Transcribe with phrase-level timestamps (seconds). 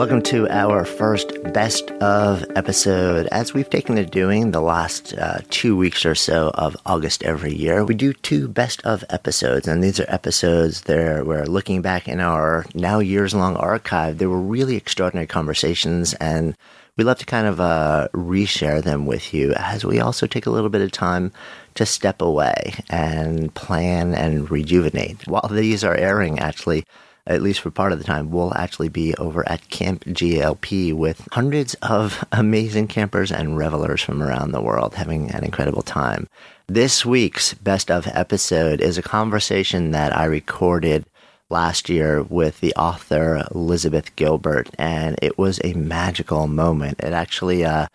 [0.00, 3.26] Welcome to our first best of episode.
[3.26, 7.54] As we've taken to doing the last uh, two weeks or so of August every
[7.54, 9.68] year, we do two best of episodes.
[9.68, 14.16] And these are episodes there we're looking back in our now years long archive.
[14.16, 16.56] They were really extraordinary conversations and
[16.96, 20.50] we love to kind of uh, reshare them with you as we also take a
[20.50, 21.30] little bit of time
[21.74, 25.26] to step away and plan and rejuvenate.
[25.26, 26.86] While these are airing, actually,
[27.26, 31.28] at least for part of the time, we'll actually be over at Camp GLP with
[31.32, 36.28] hundreds of amazing campers and revelers from around the world having an incredible time.
[36.66, 41.04] This week's best of episode is a conversation that I recorded
[41.50, 47.00] last year with the author Elizabeth Gilbert, and it was a magical moment.
[47.00, 47.88] It actually, uh,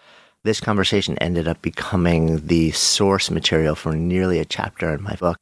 [0.43, 5.39] this conversation ended up becoming the source material for nearly a chapter in my book.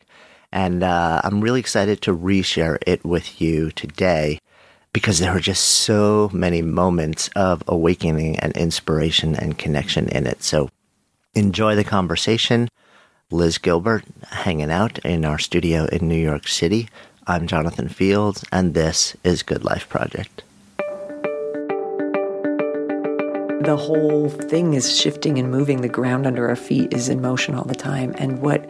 [0.54, 4.38] And uh, I'm really excited to reshare it with you today
[4.94, 10.44] because there were just so many moments of awakening and inspiration and connection in it.
[10.44, 10.70] So
[11.34, 12.70] enjoy the conversation.
[13.32, 16.88] Liz Gilbert hanging out in our studio in New York City.
[17.26, 20.44] I'm Jonathan Fields, and this is Good Life Project.
[23.64, 25.82] The whole thing is shifting and moving.
[25.82, 28.14] The ground under our feet is in motion all the time.
[28.20, 28.70] And what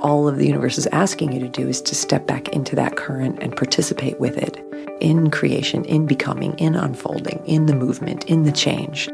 [0.00, 2.96] all of the universe is asking you to do is to step back into that
[2.96, 4.62] current and participate with it
[5.00, 9.08] in creation, in becoming, in unfolding, in the movement, in the change.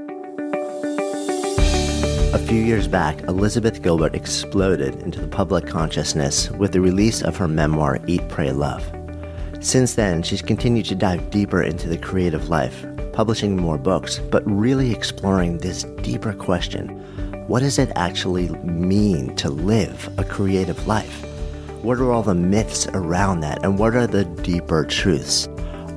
[2.34, 7.36] A few years back, Elizabeth Gilbert exploded into the public consciousness with the release of
[7.36, 8.84] her memoir, Eat, Pray, Love.
[9.60, 14.42] Since then, she's continued to dive deeper into the creative life, publishing more books, but
[14.50, 16.98] really exploring this deeper question
[17.52, 21.22] what does it actually mean to live a creative life?
[21.82, 25.48] What are all the myths around that, and what are the deeper truths?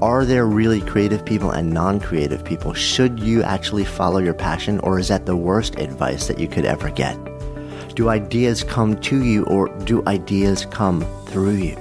[0.02, 2.74] Are there really creative people and non creative people?
[2.74, 6.66] Should you actually follow your passion, or is that the worst advice that you could
[6.66, 7.18] ever get?
[7.96, 11.78] Do ideas come to you, or do ideas come through you?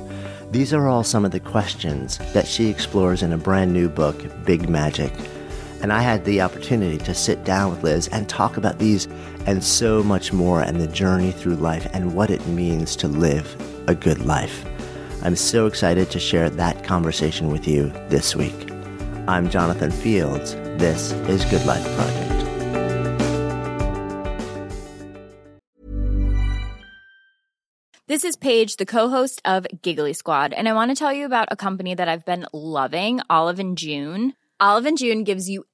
[0.52, 4.22] These are all some of the questions that she explores in a brand new book,
[4.44, 5.12] Big Magic.
[5.84, 9.04] And I had the opportunity to sit down with Liz and talk about these
[9.44, 13.54] and so much more and the journey through life and what it means to live
[13.86, 14.64] a good life.
[15.22, 18.70] I'm so excited to share that conversation with you this week.
[19.28, 20.54] I'm Jonathan Fields.
[20.54, 22.30] This is Good Life Project.
[28.06, 31.48] This is Paige, the co-host of Giggly Squad, and I want to tell you about
[31.50, 34.32] a company that I've been loving, Olive and June.
[34.60, 35.66] Olive and June gives you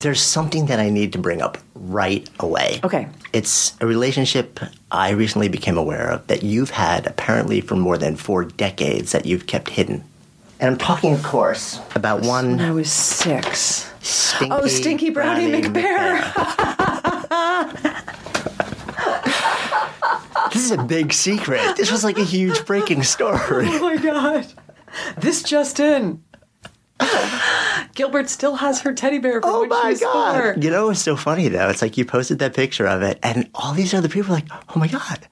[0.00, 2.80] There's something that I need to bring up right away.
[2.84, 3.08] Okay.
[3.32, 4.60] It's a relationship
[4.92, 9.24] I recently became aware of that you've had apparently for more than four decades that
[9.24, 10.04] you've kept hidden.
[10.60, 13.90] And I'm talking, of course, about one When I was six.
[14.02, 16.20] stinky, Oh, Stinky Brownie, McBear.
[20.52, 21.76] this is a big secret.
[21.78, 23.38] This was like a huge breaking story.
[23.70, 24.46] Oh my god.
[25.18, 26.22] This just in.
[27.96, 30.36] Gilbert still has her teddy bear from Oh when she my was god!
[30.54, 30.62] four.
[30.62, 31.68] You know, it's so funny though.
[31.68, 34.48] It's like you posted that picture of it, and all these other people are like,
[34.74, 35.26] "Oh my god,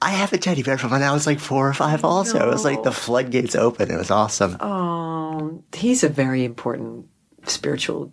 [0.00, 2.46] I have a teddy bear from when I was like four or five." Also, it
[2.48, 3.90] was like the floodgates open.
[3.90, 4.56] It was awesome.
[4.60, 7.06] Oh, he's a very important
[7.46, 8.12] spiritual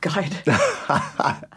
[0.00, 0.34] guide.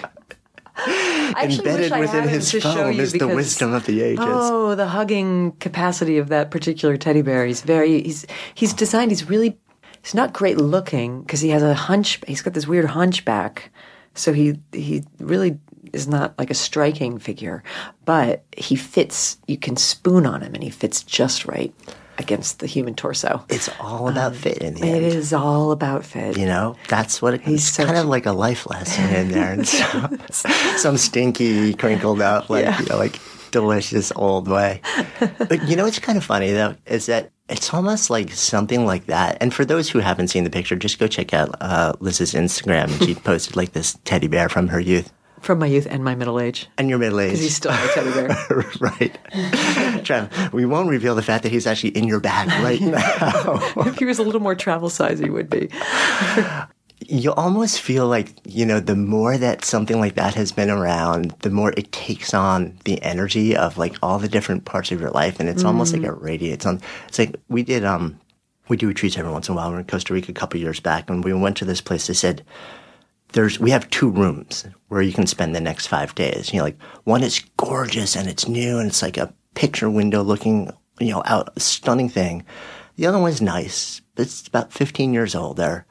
[1.42, 4.24] Embedded within his to show foam you is the wisdom of the ages.
[4.28, 7.48] Oh, the hugging capacity of that particular teddy bear.
[7.48, 9.10] He's very he's he's designed.
[9.10, 9.58] He's really
[10.07, 12.21] he's not great looking because he has a hunch.
[12.25, 13.71] He's got this weird hunchback,
[14.13, 15.59] so he he really
[15.92, 17.62] is not like a striking figure,
[18.06, 19.38] but he fits.
[19.48, 21.74] You can spoon on him, and he fits just right
[22.18, 23.44] against the human torso.
[23.50, 25.06] It's all about um, fit in the It end.
[25.06, 26.38] is all about fit.
[26.38, 29.31] You know, that's what it, He's it's such- kind of like a life lesson in
[29.31, 29.51] there.
[29.51, 30.18] And some,
[30.77, 32.80] some stinky, crinkled up, like, Yeah.
[32.80, 33.19] you know, like
[33.62, 34.81] delicious old way.
[35.19, 39.06] But you know what's kind of funny though is that it's almost like something like
[39.06, 39.38] that.
[39.42, 42.88] And for those who haven't seen the picture, just go check out uh, Liz's Instagram.
[43.06, 45.12] She posted like this teddy bear from her youth
[45.42, 47.30] From my youth and my middle age, and your middle age.
[47.31, 48.36] because he's still my teddy bear.
[48.81, 50.04] right.
[50.04, 53.59] Trev, we won't reveal the fact that he's actually in your bag right now.
[53.88, 55.69] if he was a little more travel size, he would be.
[57.09, 61.31] You almost feel like you know the more that something like that has been around
[61.39, 65.12] the more it takes on the energy of like all the different parts of your
[65.12, 68.19] life and it's almost like it radiates on it's like we did um
[68.68, 69.69] we do retreats every once in a while.
[69.69, 72.07] We are in costa rica a couple years back and we went to this place.
[72.07, 72.45] They said
[73.33, 76.51] there's we have two rooms where you can spend the next five days.
[76.51, 80.21] You know like one is gorgeous and it's new and it's like a picture window
[80.21, 82.45] looking you know out stunning thing.
[82.95, 84.01] The other one's nice.
[84.15, 85.86] But it's about 15 years old there.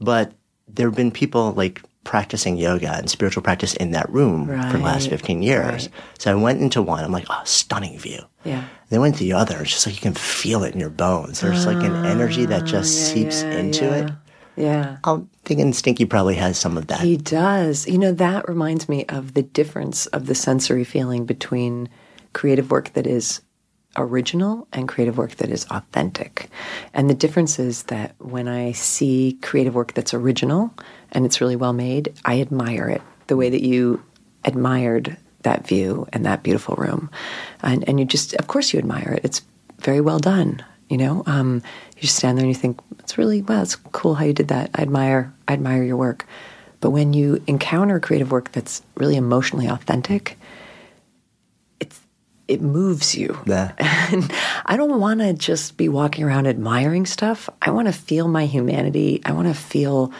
[0.00, 0.32] But
[0.68, 4.84] there have been people like practicing yoga and spiritual practice in that room for the
[4.84, 5.88] last 15 years.
[5.88, 5.88] right.
[6.18, 7.04] So I went into one.
[7.04, 8.20] I'm like, oh, stunning view.
[8.44, 8.64] Yeah.
[8.88, 9.60] Then went to the other.
[9.60, 11.40] It's just like you can feel it in your bones.
[11.40, 13.94] There's like an energy that just seeps Ah, yeah, into yeah.
[14.06, 14.12] it.
[14.56, 14.96] Yeah.
[15.04, 17.00] I'm thinking Stinky probably has some of that.
[17.00, 17.86] He does.
[17.86, 21.88] You know, that reminds me of the difference of the sensory feeling between
[22.32, 23.40] creative work that is
[23.96, 26.50] original and creative work that is authentic.
[26.94, 30.72] And the difference is that when I see creative work that's original
[31.12, 34.02] and it's really well made, I admire it the way that you
[34.44, 37.10] admired that view and that beautiful room.
[37.62, 39.24] And, and you just, of course, you admire it.
[39.24, 39.42] It's
[39.80, 40.64] very well done.
[40.88, 41.62] You know, um,
[41.96, 44.48] you just stand there and you think, it's really, wow, it's cool how you did
[44.48, 44.70] that.
[44.74, 46.26] I admire, I admire your work.
[46.80, 50.37] But when you encounter creative work that's really emotionally authentic,
[52.48, 53.38] it moves you.
[53.46, 53.72] Yeah.
[54.10, 54.32] And
[54.64, 57.50] I don't want to just be walking around admiring stuff.
[57.60, 59.20] I want to feel my humanity.
[59.26, 60.12] I want to feel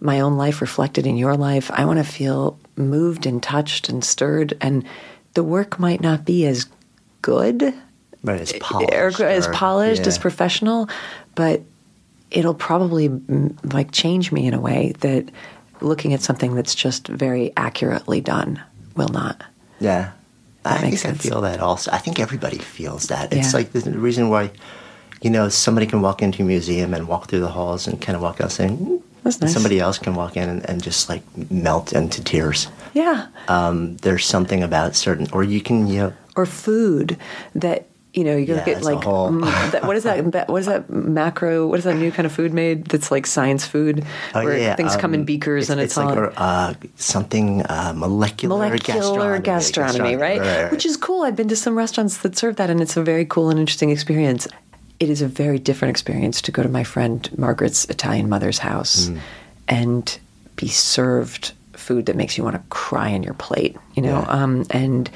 [0.00, 1.68] my own life reflected in your life.
[1.72, 4.56] I want to feel moved and touched and stirred.
[4.60, 4.84] And
[5.32, 6.66] the work might not be as
[7.22, 7.74] good
[8.22, 9.20] But it's polished.
[9.20, 10.88] or as polished, as professional,
[11.34, 11.62] but
[12.30, 15.28] it'll probably mm, like change me in a way that
[15.80, 18.62] looking at something that's just very accurately done
[18.94, 19.42] will not.
[19.80, 20.12] Yeah.
[20.64, 21.26] I makes think sense.
[21.26, 21.90] I feel that also.
[21.92, 23.32] I think everybody feels that.
[23.32, 23.58] It's Yeah.
[23.58, 24.50] like the reason why,
[25.22, 28.16] you know, somebody can walk into a museum and walk through the halls and kind
[28.16, 29.52] of walk out saying, "Mm," That's nice.
[29.52, 32.68] somebody else can walk in and, and just like melt into tears.
[32.94, 33.26] Yeah.
[33.48, 37.16] Um, there's something about certain, or you can, you know, or food
[37.54, 40.60] that you know you Yeah, look at it's like whole- that, what is that what
[40.60, 44.04] is that macro what is that new kind of food made that's like science food
[44.34, 47.62] oh, where yeah, things come in um, beakers and it's, like all a, uh, something
[47.66, 50.70] uh, molecular, molecular gastronomy, right?
[50.70, 51.22] Which is cool.
[51.24, 53.90] I've been to some restaurants that serve that, and it's a very cool and interesting
[53.90, 54.46] experience.
[55.00, 59.08] It is a very different experience to go to my friend Margaret's Italian mother's house
[59.08, 59.18] Mm.
[59.68, 60.18] and
[60.56, 64.42] be served food that makes you want to cry in your plate, you know, Yeah.
[64.42, 65.10] um, and.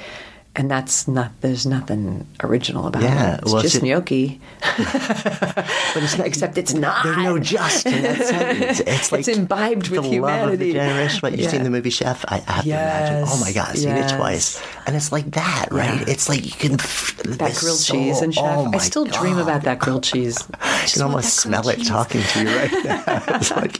[0.55, 1.31] And that's not.
[1.41, 3.41] There's nothing original about Yeah, it.
[3.43, 7.03] It's well, it's just ju- gnocchi, but it's not, except it's not.
[7.03, 8.79] There's no just in that sentence.
[8.87, 10.73] It's like It's imbibed with the with love of humanity.
[10.73, 11.21] the generous.
[11.21, 11.49] What you Yeah.
[11.51, 12.25] seen the movie Chef?
[12.27, 13.23] I have to imagine.
[13.27, 15.99] Oh my god, I've seen Yes, it twice, and it's like that, right?
[16.01, 16.05] Yeah.
[16.13, 18.43] It's like you can that grilled soul- cheese and chef.
[18.43, 20.37] Oh I still dream about that grilled cheese.
[20.59, 23.03] I can almost smell it talking to you right now.
[23.35, 23.79] It's like,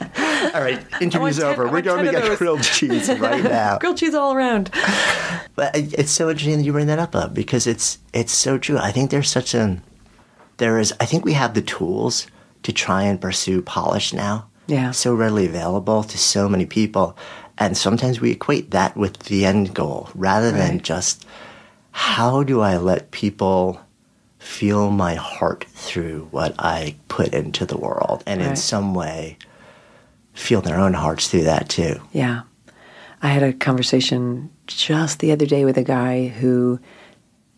[0.54, 1.68] all right, interview's ten- over.
[1.68, 3.78] We're going to get grilled cheese right now.
[3.78, 4.70] grilled cheese all around.
[5.56, 8.78] But it's so interesting that you bring that up, because it's it's so true.
[8.78, 9.82] I think there's such an
[10.58, 10.92] there is.
[11.00, 12.26] I think we have the tools
[12.62, 14.46] to try and pursue polish now.
[14.66, 14.92] Yeah.
[14.92, 17.16] so readily available to so many people,
[17.58, 21.26] and sometimes we equate that with the end goal rather than just
[21.90, 23.80] how do I let people
[24.38, 29.38] feel my heart through what I put into the world, and in some way
[30.34, 32.00] feel their own hearts through that too.
[32.12, 32.42] Yeah.
[33.22, 36.80] I had a conversation just the other day with a guy who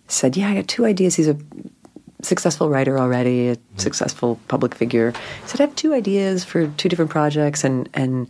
[0.08, 1.14] said, Yeah, I got two ideas.
[1.14, 1.36] He's a
[2.22, 3.78] successful writer already, a hmm.
[3.78, 5.12] successful public figure.
[5.42, 7.64] He said, I have two ideas for two different projects.
[7.64, 8.28] And, and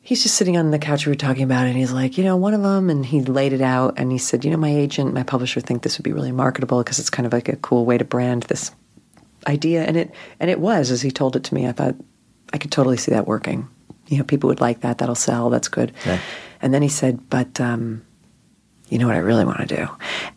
[0.00, 1.70] he's just sitting on the couch we were talking about it.
[1.70, 3.94] And he's like, you know, one of them, and he laid it out.
[3.98, 6.82] And he said, you know, my agent, my publisher think this would be really marketable
[6.82, 8.70] because it's kind of like a cool way to brand this
[9.46, 9.84] idea.
[9.84, 11.94] And it, and it was, as he told it to me, I thought
[12.52, 13.68] I could totally see that working.
[14.08, 14.98] You know, people would like that.
[14.98, 15.50] That'll sell.
[15.50, 15.92] That's good.
[16.06, 16.20] Yeah.
[16.62, 18.04] And then he said, but, um,
[18.88, 19.88] you know what I really want to do?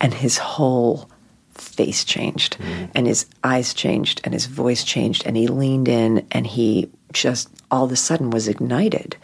[0.01, 1.09] And his whole
[1.53, 2.57] face changed.
[2.95, 7.49] And his eyes changed and his voice changed and he leaned in and he just
[7.71, 9.17] all of a sudden was ignited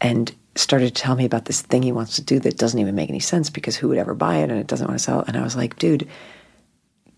[0.00, 2.94] and started to tell me about this thing he wants to do that doesn't even
[2.94, 5.24] make any sense because who would ever buy it and it doesn't want to sell
[5.26, 6.08] and I was like dude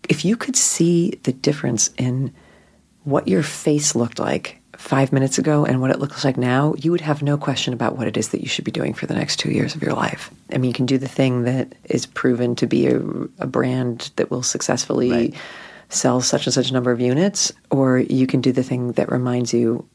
[0.09, 2.33] if you could see the difference in
[3.03, 6.91] what your face looked like five minutes ago and what it looks like now, you
[6.91, 9.15] would have no question about what it is that you should be doing for the
[9.15, 10.29] next two years of your life.
[10.51, 12.99] I mean, you can do the thing that is proven to be a,
[13.39, 15.35] a brand that will successfully Right.
[15.89, 19.53] sell such and such number of units, or you can do the thing that reminds
[19.53, 19.87] you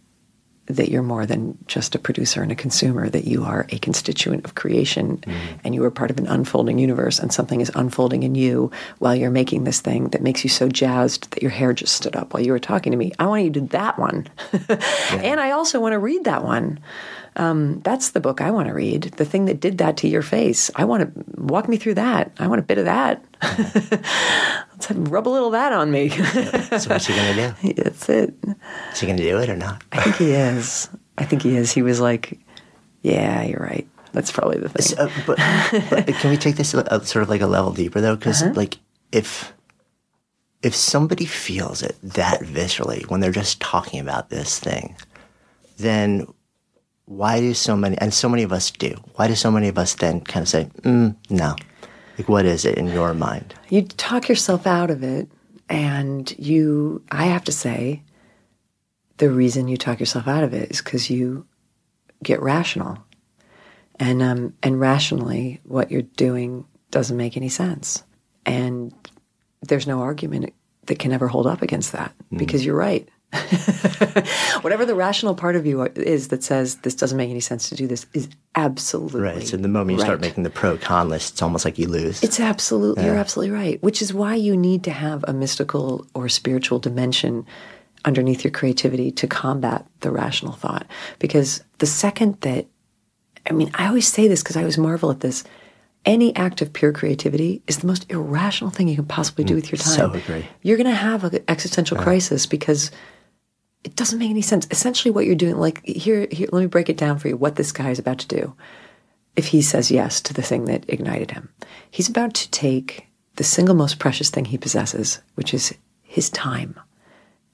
[0.67, 4.45] that you're more than just a producer and a consumer, that you are a constituent
[4.45, 5.57] of creation mm-hmm.
[5.65, 9.15] and you are part of an unfolding universe and something is unfolding in you while
[9.15, 12.33] you're making this thing that makes you so jazzed that your hair just stood up
[12.33, 13.13] while you were talking to me.
[13.19, 14.29] I want you to do that one.
[15.11, 16.79] and I also want to read that one.
[17.37, 19.05] Um, that's the book I want to read.
[19.17, 20.71] The thing that did that to your face.
[20.77, 22.33] I want to walk me through that.
[22.39, 23.25] I want a bit of that.
[23.43, 26.11] Let's rub a little of that on me.
[26.11, 27.73] So what's he gonna do?
[27.83, 28.35] That's it.
[28.93, 29.83] Is he gonna do it or not?
[29.93, 30.89] I think he is.
[31.19, 31.73] I think he is.
[31.73, 32.39] He was like,
[33.03, 33.89] "Yeah, you're right.
[34.13, 35.39] That's probably the thing." So, but,
[35.91, 38.17] but can we take this sort of like a level deeper though?
[38.17, 38.79] Because like
[39.11, 39.53] if
[40.63, 44.97] if somebody feels it that viscerally when they're just talking about this thing,
[45.79, 46.27] then
[47.07, 48.95] why do so many and so many of us do?
[49.17, 51.57] Why do so many of us then kind of say, mm, "No"?
[52.19, 53.55] Like, what is it in your mind?
[53.71, 55.29] you talk yourself out of it,
[55.69, 57.03] and you.
[57.11, 58.03] I have to say,
[59.19, 61.47] the reason you talk yourself out of it is because you
[62.23, 62.99] get rational,
[63.99, 68.03] and um, and rationally, what you're doing doesn't make any sense,
[68.47, 68.93] and
[69.63, 70.53] there's no argument
[70.87, 73.09] that can ever hold up against that because you're right.
[74.61, 77.75] Whatever the rational part of you is that says this doesn't make any sense to
[77.75, 79.47] do this is absolutely Right.
[79.47, 82.23] So the moment you start making the pro con list, it's almost like you lose.
[82.23, 83.83] It's absolutely, you're absolutely right.
[83.83, 87.47] Which is why you need to have a mystical or spiritual dimension
[88.05, 90.87] underneath your creativity to combat the rational thought.
[91.19, 92.67] Because the second that,
[93.49, 95.45] I mean, I always say this because I always marvel at this.
[96.05, 99.57] Any act of pure creativity is the most irrational thing you can possibly do mm,
[99.57, 99.95] with your time.
[99.95, 100.49] so agree.
[100.63, 102.91] You're going to have an existential crisis because
[103.85, 104.67] it doesn't make any sense.
[104.71, 107.37] Essentially, what you're doing, like here, here, let me break it down for you.
[107.37, 108.55] What this guy is about to do,
[109.37, 111.49] if he says yes to the thing that ignited him,
[111.91, 116.79] he's about to take the single most precious thing he possesses, which is his time.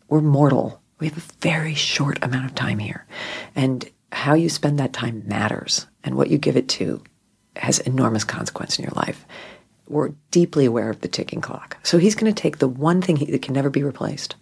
[0.09, 0.83] We're mortal.
[0.99, 3.07] We have a very short amount of time here,
[3.55, 7.03] and how you spend that time matters, and what you give it to
[7.57, 9.25] has enormous consequence in your life.
[9.87, 11.77] We're deeply aware of the ticking clock.
[11.83, 14.35] So he's going to take the one thing he, that can never be replaced,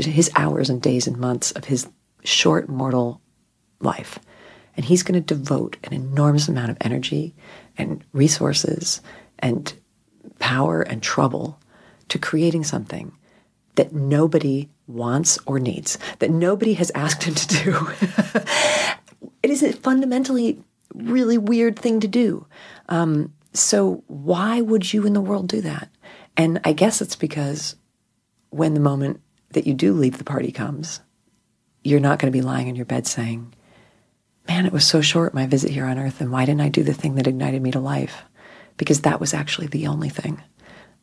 [0.00, 1.88] is his hours and days and months of his
[2.22, 3.20] short mortal
[3.80, 4.18] life.
[4.76, 7.34] And he's going to devote an enormous amount of energy
[7.76, 9.00] and resources
[9.38, 9.72] and
[10.38, 11.60] power and trouble
[12.08, 13.12] to creating something
[13.76, 17.88] that nobody wants or needs, that nobody has asked him to do.
[19.42, 20.62] it is a fundamentally
[20.94, 22.46] really weird thing to do.
[22.88, 25.88] Um, so why would you in the world do that?
[26.36, 27.76] And I guess it's because
[28.50, 29.20] when the moment
[29.54, 31.00] that you do leave the party comes,
[31.82, 33.54] you're not going to be lying in your bed saying,
[34.46, 36.82] Man, it was so short, my visit here on earth, and why didn't I do
[36.82, 38.24] the thing that ignited me to life?
[38.76, 40.42] Because that was actually the only thing.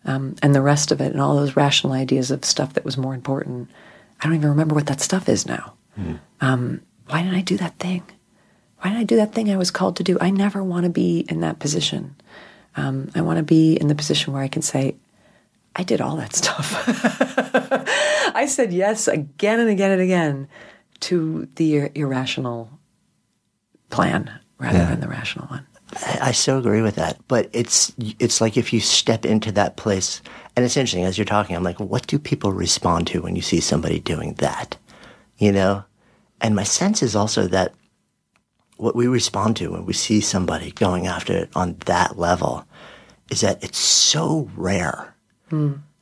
[0.05, 2.98] Um, and the rest of it, and all those rational ideas of stuff that was
[2.98, 3.70] more important,
[4.20, 5.74] I don't even remember what that stuff is now.
[6.39, 8.03] Um, why didn't I do that thing?
[8.79, 10.17] Why didn't I do that thing I was called to do?
[10.22, 12.15] I never want to be in that position.
[12.75, 14.96] Um, I want to be in the position where I can say,
[15.75, 16.83] I did all that stuff.
[18.35, 20.47] I said yes again and again and again
[21.01, 22.69] to the ir- irrational
[23.89, 25.65] plan rather than the rational one.
[25.95, 27.19] I, I so agree with that.
[27.27, 30.21] But it's it's like if you step into that place,
[30.55, 31.55] and it's interesting as you're talking.
[31.55, 34.77] I'm like, what do people respond to when you see somebody doing that?
[35.37, 35.83] You know,
[36.41, 37.73] and my sense is also that
[38.77, 42.65] what we respond to when we see somebody going after it on that level
[43.29, 45.15] is that it's so rare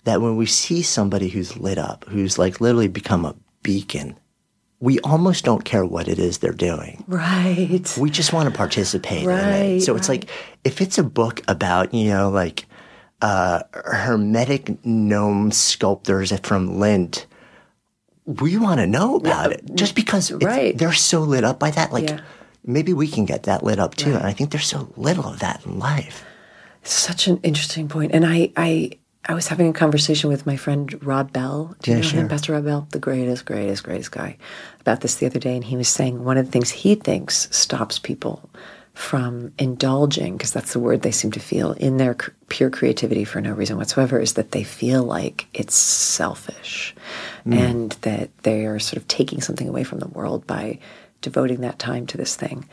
[0.06, 4.15] that when we see somebody who's lit up, who's like literally become a beacon,
[4.79, 7.94] we almost don't care what it is they're doing Right.
[8.00, 9.82] we just want to participate in Right, it.
[9.82, 10.29] So it's like
[10.63, 12.65] if it's a book about, you know, like
[13.22, 17.25] uh, hermetic gnome sculptors from Lint,
[18.25, 20.77] we want to know about it just because right.
[20.77, 21.91] they're so lit up by that.
[21.91, 22.22] Like Yeah.
[22.63, 24.13] maybe we can get that lit up too.
[24.13, 26.24] And I think there's so little of that in life.
[26.84, 28.13] Such an interesting point.
[28.13, 28.91] And I, I,
[29.25, 31.75] I was having a conversation with my friend Rob Bell.
[31.81, 32.19] Do you Yeah, know sure.
[32.21, 32.88] him, Pastor Rob Bell?
[32.91, 34.38] The greatest, greatest, greatest guy
[34.79, 35.55] about this the other day.
[35.55, 38.49] And he was saying one of the things he thinks stops people
[38.93, 43.23] from indulging, because that's the word they seem to feel, in their cr- pure creativity
[43.23, 46.93] for no reason whatsoever, is that they feel like it's selfish
[47.43, 47.53] hmm.
[47.53, 50.79] and that they are sort of taking something away from the world by
[51.21, 52.67] devoting that time to this thing.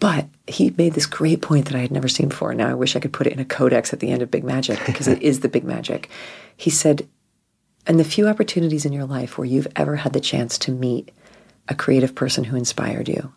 [0.00, 2.50] But he made this great point that I had never seen before.
[2.50, 4.30] And now I wish I could put it in a codex at the end of
[4.30, 6.10] Big Magic because it is the big magic.
[6.56, 7.08] He said,
[7.86, 11.10] and the few opportunities in your life where you've ever had the chance to meet
[11.68, 13.32] a creative person who inspired you,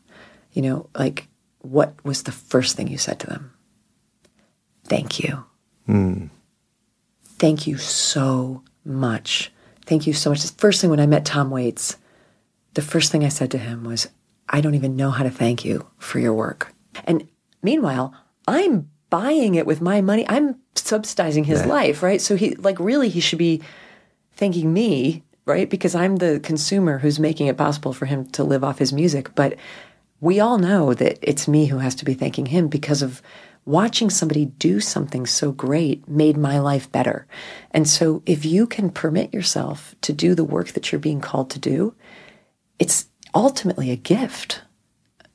[0.54, 1.28] you know, like
[1.60, 3.54] what was the first thing you said to them?
[4.86, 5.44] Thank you.
[5.86, 6.28] Hmm.
[7.24, 9.52] Thank you so much.
[9.86, 10.42] Thank you so much.
[10.42, 11.98] The first thing when I met Tom Waits,
[12.74, 14.08] the first thing I said to him was,
[14.50, 16.74] I don't even know how to thank you for your work.
[17.06, 17.28] And
[17.62, 18.14] meanwhile,
[18.48, 20.26] I'm buying it with my money.
[20.28, 22.22] I'm subsidizing his life, right?
[22.22, 23.62] So he, like, really, he should be
[24.34, 25.70] thanking me, right?
[25.70, 29.34] Because I'm the consumer who's making it possible for him to live off his music.
[29.36, 29.56] But
[30.20, 33.22] we all know that it's me who has to be thanking him because of
[33.66, 37.28] watching somebody do something so great made my life better.
[37.72, 41.50] And so if you can permit yourself to do the work that you're being called
[41.52, 41.94] to do,
[42.80, 43.08] it's
[43.38, 44.62] ultimately a gift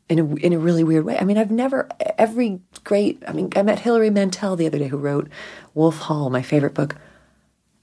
[0.09, 1.17] in a, in a really weird way.
[1.17, 4.89] I mean, I've never, every great, I mean, I met Hilary Mantel the other day
[4.89, 5.29] who wrote
[5.73, 6.97] Wolf Hall, my favorite book.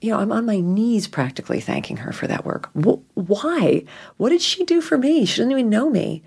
[0.02, 2.70] You know, I'm on my knees practically thanking her for that work.
[2.74, 3.86] Wh- why?
[4.18, 5.26] What did she do for me?
[5.26, 6.22] She doesn't even know me.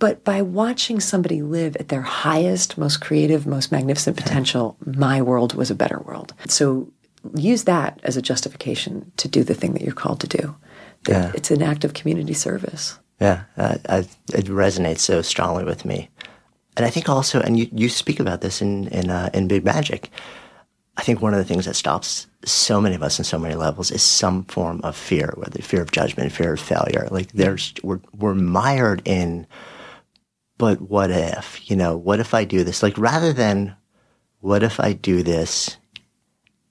[0.00, 5.54] But by watching somebody live at their highest, most creative, most magnificent potential, my world
[5.54, 6.34] was a better world.
[6.48, 6.92] So
[7.34, 10.56] use that as a justification to do the thing that you're called to do.
[11.06, 11.32] Yeah.
[11.34, 12.98] It's an act of community service.
[13.20, 13.98] Yeah, uh, I,
[14.32, 16.08] it resonates so strongly with me,
[16.76, 19.62] and I think also, and you, you speak about this in in uh, in Big
[19.62, 20.10] Magic.
[20.96, 23.54] I think one of the things that stops so many of us in so many
[23.54, 27.08] levels is some form of fear, whether fear of judgment, fear of failure.
[27.10, 29.46] Like there's we're we're mired in,
[30.56, 31.70] but what if?
[31.70, 32.82] You know, what if I do this?
[32.82, 33.76] Like rather than,
[34.40, 35.76] what if I do this,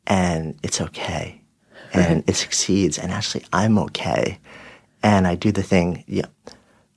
[0.08, 1.44] and it's okay,
[1.94, 4.40] and it succeeds, and actually I'm okay
[5.02, 6.26] and I do the thing, yeah,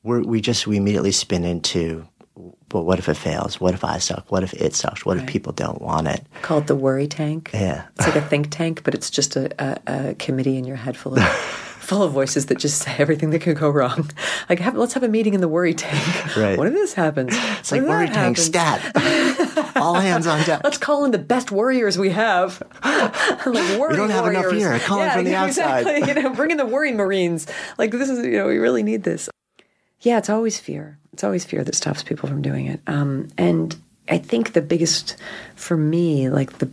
[0.03, 2.07] we're, we just we immediately spin into,
[2.73, 3.61] well, what if it fails?
[3.61, 4.31] What if I suck?
[4.31, 5.05] What if it sucks?
[5.05, 6.25] What if people don't want it?
[6.43, 7.51] Call it the worry tank.
[7.53, 7.87] Yeah.
[7.97, 10.97] It's like a think tank, but it's just a, a, a committee in your head
[10.97, 11.23] full of
[11.83, 14.09] full of voices that just say everything that could go wrong.
[14.49, 16.37] Like, have, let's have a meeting in the worry tank.
[16.37, 16.57] Right.
[16.57, 17.33] What if this happens?
[17.35, 18.93] It's like worry tank stat.
[19.77, 20.63] All hands on deck.
[20.65, 22.63] Let's call in the best warriors we have.
[22.85, 24.79] like worry We don't have enough here.
[24.79, 25.87] Call in from the yeah, outside.
[25.87, 26.23] Exactly.
[26.23, 27.47] You know, bring in the worry marines.
[27.79, 29.29] Like this is, you know, we really need this.
[30.03, 30.99] Yeah, it's always fear.
[31.13, 32.81] It's always fear that stops people from doing it.
[32.87, 33.75] Um, and
[34.09, 35.17] I think the biggest,
[35.55, 36.71] for me, like the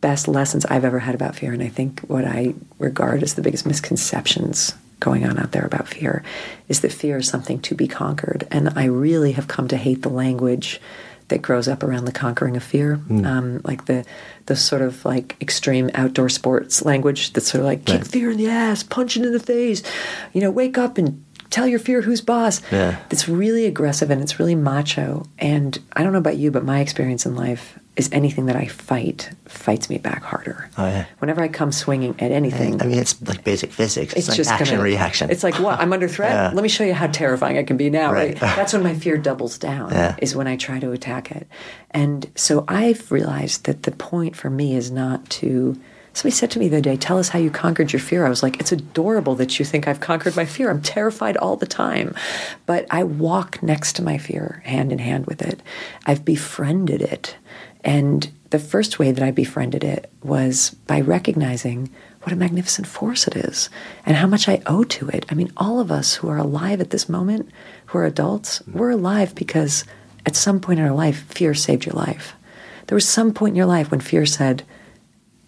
[0.00, 3.42] best lessons I've ever had about fear, and I think what I regard as the
[3.42, 6.22] biggest misconceptions going on out there about fear,
[6.68, 8.46] is that fear is something to be conquered.
[8.50, 10.80] And I really have come to hate the language
[11.28, 14.04] that grows up around the conquering of fear, um, like the
[14.46, 18.36] the sort of like extreme outdoor sports language that's sort of like kick fear in
[18.36, 19.82] the ass, punch it in the face,
[20.32, 22.60] you know, wake up and tell your fear who's boss.
[22.70, 22.98] Yeah.
[23.10, 25.26] It's really aggressive and it's really macho.
[25.38, 28.66] And I don't know about you, but my experience in life is anything that I
[28.66, 30.68] fight fights me back harder.
[30.76, 31.06] Oh, yeah.
[31.18, 34.12] Whenever I come swinging at anything, I mean, it's like basic physics.
[34.12, 35.30] It's, it's like just action gonna, reaction.
[35.30, 36.26] It's like what I'm under threat.
[36.36, 36.50] Yeah.
[36.52, 38.12] Let me show you how terrifying I can be now.
[38.12, 38.32] Right.
[38.32, 38.56] Right.
[38.56, 39.92] That's when my fear doubles down.
[39.92, 40.16] Yeah.
[40.20, 41.46] Is when I try to attack it.
[41.92, 45.80] And so I've realized that the point for me is not to.
[46.16, 48.30] Somebody said to me the other day, "Tell us how you conquered your fear." I
[48.30, 50.70] was like, "It's adorable that you think I've conquered my fear.
[50.70, 52.14] I'm terrified all the time,
[52.64, 55.60] but I walk next to my fear, hand in hand with it.
[56.06, 57.36] I've befriended it,
[57.84, 61.90] and the first way that I befriended it was by recognizing
[62.22, 63.68] what a magnificent force it is
[64.06, 65.26] and how much I owe to it.
[65.30, 67.50] I mean, all of us who are alive at this moment,
[67.84, 69.84] who are adults, we're alive because
[70.24, 72.34] at some point in our life, fear saved your life.
[72.86, 74.62] There was some point in your life when fear said,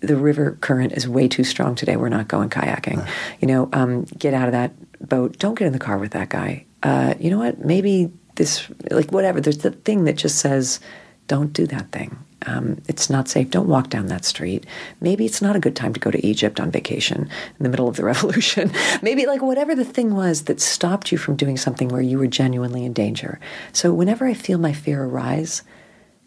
[0.01, 1.97] the river current is way too strong today.
[1.97, 3.07] We're not going kayaking.
[3.41, 4.73] You know, um, get out of that
[5.07, 5.39] boat.
[5.39, 6.65] Don't get in the car with that guy.
[6.83, 7.65] Uh, you know what?
[7.65, 9.41] Maybe this, like whatever.
[9.41, 10.81] There's the thing that just says,
[11.27, 12.17] don't do that thing.
[12.47, 13.51] Um, it's not safe.
[13.51, 14.65] Don't walk down that street.
[15.01, 17.89] Maybe it's not a good time to go to Egypt on vacation in the middle
[17.89, 18.71] of the revolution.
[19.03, 22.29] Maybe like whatever the thing was that stopped you from doing something where you were
[22.29, 23.41] genuinely in danger.
[23.73, 25.63] So whenever I feel my fear arise,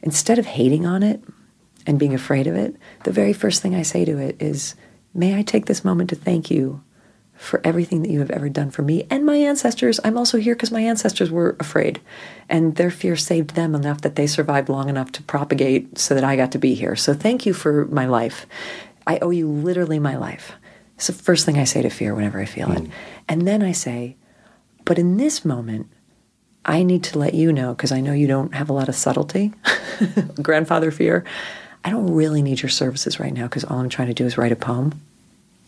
[0.01, 1.23] instead of hating on it,
[1.85, 4.75] and being afraid of it, the very first thing I say to it is,
[5.13, 6.81] May I take this moment to thank you
[7.41, 9.99] for everything that you have ever done for me and my ancestors.
[10.03, 11.99] I'm also here because my ancestors were afraid,
[12.47, 16.23] and their fear saved them enough that they survived long enough to propagate so that
[16.23, 16.95] I got to be here.
[16.95, 18.45] So thank you for my life.
[19.07, 20.53] I owe you literally my life.
[20.95, 22.83] It's the first thing I say to fear whenever I feel it.
[22.83, 22.91] Mm.
[23.27, 24.17] And then I say,
[24.85, 25.87] but in this moment,
[26.63, 28.93] I need to let you know, because I know you don't have a lot of
[28.93, 29.51] subtlety,
[30.41, 31.25] grandfather fear.
[31.83, 34.37] I don't really need your services right now because all I'm trying to do is
[34.37, 35.01] write a poem.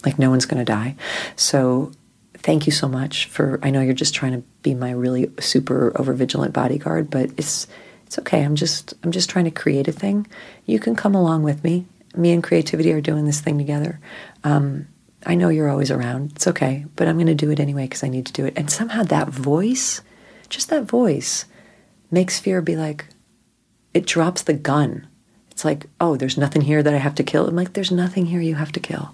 [0.05, 0.95] Like, no one's going to die.
[1.35, 1.91] So,
[2.35, 3.59] thank you so much for.
[3.63, 7.67] I know you're just trying to be my really super over vigilant bodyguard, but it's
[8.05, 8.43] it's okay.
[8.43, 10.27] I'm just I'm just trying to create a thing.
[10.65, 11.85] You can come along with me.
[12.15, 13.99] Me and creativity are doing this thing together.
[14.43, 14.87] Um,
[15.25, 16.33] I know you're always around.
[16.35, 18.53] It's okay, but I'm going to do it anyway because I need to do it.
[18.55, 20.01] And somehow that voice,
[20.49, 21.45] just that voice,
[22.11, 23.07] makes fear be like,
[23.93, 25.07] it drops the gun.
[25.53, 27.47] It's like, oh, there's nothing here that I have to kill.
[27.47, 29.13] I'm like, there's nothing here you have to kill.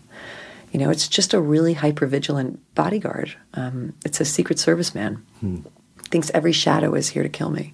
[0.71, 3.36] You know, it's just a really hyper vigilant bodyguard.
[3.56, 5.21] Um, it's a secret service man.
[6.10, 7.73] Thinks every shadow is here to kill me.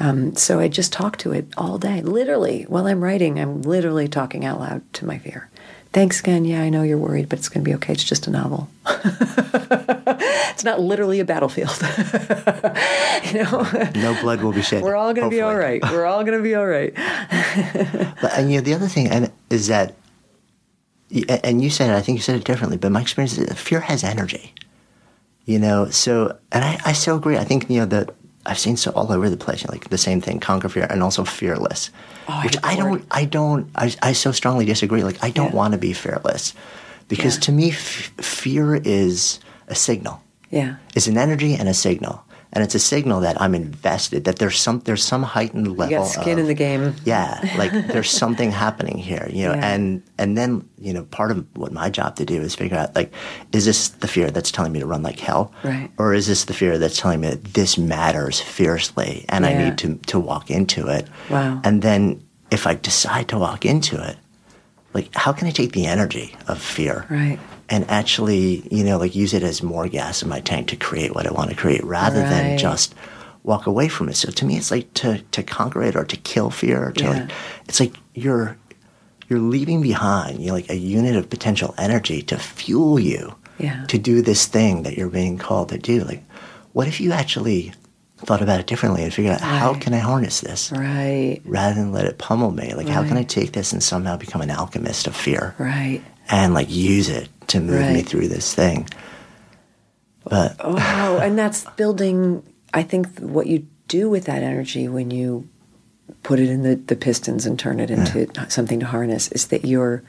[0.00, 2.00] Um, so I just talk to it all day.
[2.00, 5.50] Literally, while I'm writing, I'm literally talking out loud to my fear.
[5.92, 6.44] Thanks again.
[6.44, 7.94] Yeah, I know you're worried, but it's going to be okay.
[7.94, 8.68] It's just a novel.
[8.86, 11.70] it's not literally a battlefield.
[13.24, 14.82] you know, No blood will be shed.
[14.82, 15.82] we're all going to be all right.
[15.82, 16.92] We're all going to be all right.
[18.20, 19.94] But and you know the other thing and is that,
[21.44, 21.94] and you said it.
[21.96, 22.76] I think you said it differently.
[22.76, 24.54] But my experience is that fear has energy.
[25.46, 27.38] You know, so and I, I so agree.
[27.38, 28.10] I think you know that
[28.48, 29.64] I've seen so all over the place.
[29.68, 31.90] Like the same thing, conquer fear, and also fearless.
[32.28, 33.04] Oh, which hate I don't.
[33.10, 33.70] I don't.
[33.76, 35.04] I, I so strongly disagree.
[35.04, 35.56] Like I don't Yeah.
[35.56, 36.54] want to be fearless,
[37.08, 37.40] because Yeah.
[37.42, 40.22] to me, f- fear is a signal.
[40.50, 40.76] Yeah.
[40.94, 44.24] It's an energy and a signal, and it's a signal that I'm invested.
[44.24, 45.90] That there's some there's some heightened level.
[45.92, 46.94] You got skin of, in the game.
[47.04, 49.72] yeah, like there's something happening here, you know, Yeah.
[49.74, 52.94] and and then you know part of what my job to do is figure out
[52.94, 53.12] like,
[53.52, 55.90] is this the fear that's telling me to run like hell, Right.
[55.98, 59.78] or is this the fear that's telling me that this matters fiercely and I need
[59.78, 61.60] to to walk into it, Wow.
[61.64, 64.16] and then if I decide to walk into it,
[64.94, 67.38] like how can I take the energy of fear, Right.
[67.68, 71.14] And actually you know like use it as more gas in my tank to create
[71.14, 72.94] what I want to create rather than just
[73.44, 74.16] walk away from it.
[74.16, 76.88] So to me, it's like to to conquer it or to kill fear.
[76.88, 77.10] Or to Yeah.
[77.10, 77.30] like,
[77.68, 78.56] it's like you're
[79.28, 83.84] you're leaving behind you know, like a unit of potential energy to fuel you Yeah.
[83.88, 86.02] to do this thing that you're being called to do.
[86.04, 86.24] Like,
[86.72, 87.72] what if you actually
[88.18, 91.40] thought about it differently and figured out how can I harness this Right.
[91.44, 92.72] rather than let it pummel me?
[92.74, 96.02] Like, how can I take this and somehow become an alchemist of fear Right.
[96.28, 98.88] and like use it to move me through this thing?
[100.24, 102.42] But Oh, and that's building.
[102.74, 105.48] I think what you do with that energy when you
[106.22, 109.64] put it in the, the pistons and turn it into something to harness is that
[109.64, 110.02] you're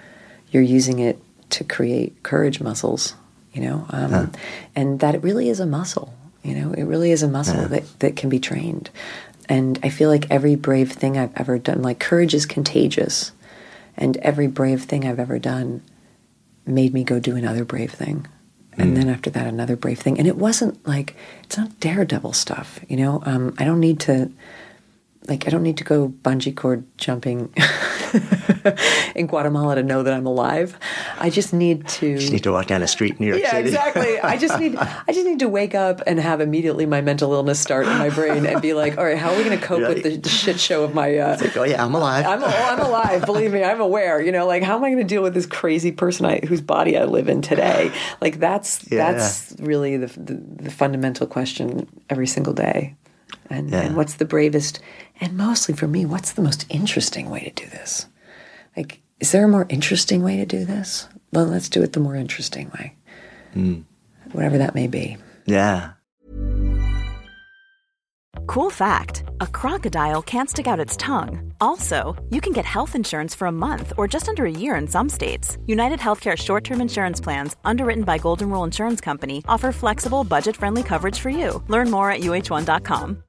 [0.51, 1.17] you're using it
[1.51, 3.15] to create courage muscles.
[3.53, 4.31] You know, um,
[4.75, 6.13] and that it really is a muscle.
[6.43, 8.89] You know, it really is a muscle that that can be trained.
[9.47, 13.31] And I feel like every brave thing I've ever done, like courage is contagious,
[13.97, 15.81] and every brave thing I've ever done
[16.69, 18.27] made me go do another brave thing.
[18.77, 20.17] And then after that, another brave thing.
[20.17, 23.21] And it wasn't like, it's not daredevil stuff, you know?
[23.25, 24.31] Um, I don't need to,
[25.27, 27.53] like, I don't need to go bungee cord jumping
[29.15, 30.77] in Guatemala to know that I'm alive.
[31.19, 32.07] I just need to.
[32.07, 33.67] you just need to walk down a street in New York yeah, City.
[33.69, 34.19] exactly.
[34.19, 37.59] I just need I just need to wake up and have immediately my mental illness
[37.59, 39.81] start in my brain and be like, all right, how are we going to cope
[39.81, 42.25] with the, the shit show of my uh, oh yeah, I'm alive.
[42.25, 43.25] I'm, oh, I'm alive.
[43.25, 44.21] Believe me, I'm aware.
[44.21, 46.61] You know, like how am I going to deal with this crazy person I, whose
[46.61, 47.91] body I live in today?
[48.21, 49.11] Like that's Yeah.
[49.11, 52.95] that's really the, the the fundamental question every single day.
[53.49, 53.81] And Yeah.
[53.81, 54.79] and what's the bravest?
[55.19, 58.05] And mostly for me, what's the most interesting way to do this?
[58.77, 61.07] Like, is there a more interesting way to do this?
[61.33, 62.93] Well, let's do it the more interesting way,
[63.53, 63.81] Hmm.
[64.31, 65.17] whatever that may be.
[65.45, 65.91] yeah.
[68.47, 71.53] Cool fact a crocodile can't stick out its tongue.
[71.61, 74.87] Also, you can get health insurance for a month or just under a year in
[74.87, 75.57] some states.
[75.67, 80.55] United Healthcare short term insurance plans, underwritten by Golden Rule Insurance Company, offer flexible, budget
[80.55, 81.61] friendly coverage for you.
[81.67, 83.23] Learn more at uhone.com.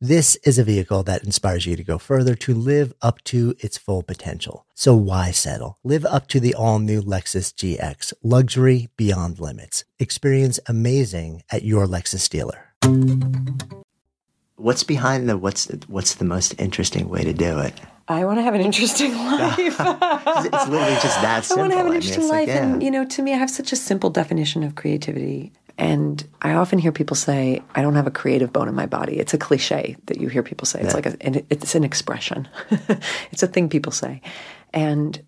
[0.00, 3.76] This is a vehicle that inspires you to go further to live up to its
[3.76, 4.64] full potential.
[4.72, 5.76] So why settle?
[5.82, 9.84] Live up to the all new Lexus GX, luxury beyond limits.
[9.98, 12.74] Experience amazing at your Lexus dealer.
[14.54, 17.74] What's behind the what's what's the most interesting way to do it?
[18.06, 19.58] I want to have an interesting life.
[19.58, 21.64] it's literally just that simple.
[21.64, 22.56] I want to have an interesting it's like, life.
[22.56, 22.86] And, yeah.
[22.86, 25.52] you know, to me, I have such a simple definition of creativity.
[25.78, 29.18] And I often hear people say, I don't have a creative bone in my body.
[29.18, 30.80] It's a cliche that you hear people say.
[30.80, 30.94] It's Yeah.
[30.94, 32.48] like a, and it's an expression.
[33.30, 34.20] it's a thing people say.
[34.74, 35.22] And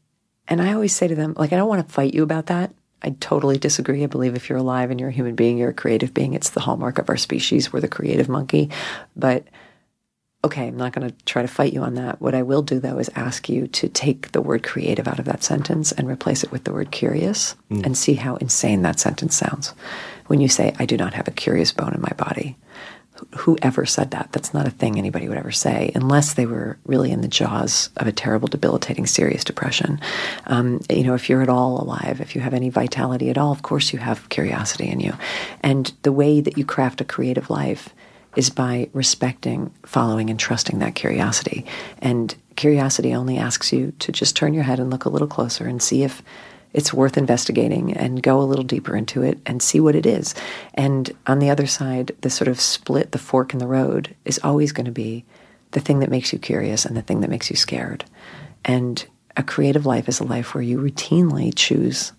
[0.48, 2.74] and I always say to them, like, I don't want to fight you about that.
[3.02, 4.02] I totally disagree.
[4.02, 6.34] I believe if you're alive and you're a human being, you're a creative being.
[6.34, 7.72] It's the hallmark of our species.
[7.72, 8.68] We're the creative monkey.
[9.14, 9.44] But
[10.44, 12.20] okay, I'm not going to try to fight you on that.
[12.20, 15.24] What I will do, though, is ask you to take the word creative out of
[15.26, 17.82] that sentence and replace it with the word curious hmm.
[17.84, 19.72] and see how insane that sentence sounds.
[20.30, 22.56] When you say, I do not have a curious bone in my body.
[23.16, 26.78] Wh- Whoever said that, that's not a thing anybody would ever say, unless they were
[26.86, 30.00] really in the jaws of a terrible, debilitating, serious depression.
[30.46, 33.50] Um, you know, if you're at all alive, if you have any vitality at all,
[33.50, 35.14] of course you have curiosity in you.
[35.64, 37.88] And the way that you craft a creative life
[38.36, 41.66] is by respecting, following, and trusting that curiosity.
[41.98, 45.66] And curiosity only asks you to just turn your head and look a little closer
[45.66, 46.22] and see if
[46.72, 50.34] it's worth investigating and go a little deeper into it and see what it is.
[50.74, 54.40] And on the other side, the sort of split, the fork in the road is
[54.42, 55.24] always going to be
[55.72, 58.04] the thing that makes you curious and the thing that makes you scared.
[58.64, 59.04] And
[59.36, 62.12] a creative life is a life where you routinely choose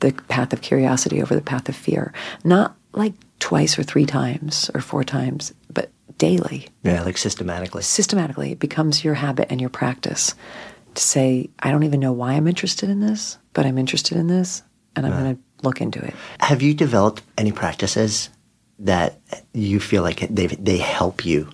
[0.00, 2.12] the path of curiosity over the path of fear.
[2.44, 6.68] Not like twice or three times or four times, but daily.
[6.82, 7.82] yeah, like systematically.
[7.82, 10.34] Systematically, it becomes your habit and your practice
[10.96, 14.26] to say, I don't even know why I'm interested in this, but I'm interested in
[14.26, 14.62] this
[14.94, 16.14] and I'm going to look into it.
[16.40, 18.30] Have you developed any practices
[18.78, 19.18] that
[19.52, 21.48] you feel like they they help you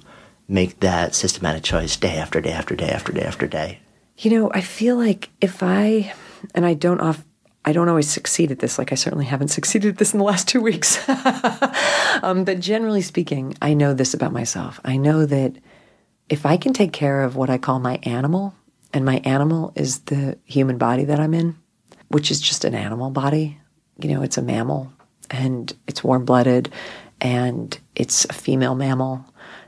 [0.48, 3.78] make that systematic choice day after day after day after day after day?
[4.18, 6.12] You know, I feel like if I,
[6.54, 7.24] and I don't off,
[7.64, 8.78] I don't always succeed at this.
[8.78, 11.08] Like I certainly haven't succeeded at this in the last two weeks.
[12.22, 14.80] um, but generally speaking, I know this about myself.
[14.84, 15.56] I know that
[16.28, 18.54] if I can take care of what I call my animal,
[18.92, 21.56] and my animal is the human body that I'm in,
[22.08, 23.58] which is just an animal body.
[23.98, 24.92] You know, it's a mammal
[25.30, 26.70] and it's warm blooded
[27.20, 29.24] and it's a female mammal.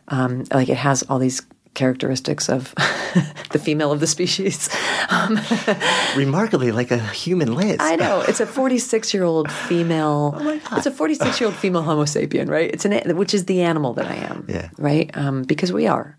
[0.08, 1.42] Um, like it has all these
[1.74, 2.72] characteristics of
[3.50, 4.68] the female of the species.
[5.08, 5.38] Um,
[6.16, 7.78] Remarkably, like a human Liz.
[7.80, 10.34] I know it's a 46 year old female.
[10.38, 10.78] Oh my God.
[10.78, 12.70] It's a 46 year old female Homo sapien, right?
[12.72, 14.68] It's an which is the animal that I am, Yeah.
[14.78, 15.10] right?
[15.16, 16.16] Um, because we are.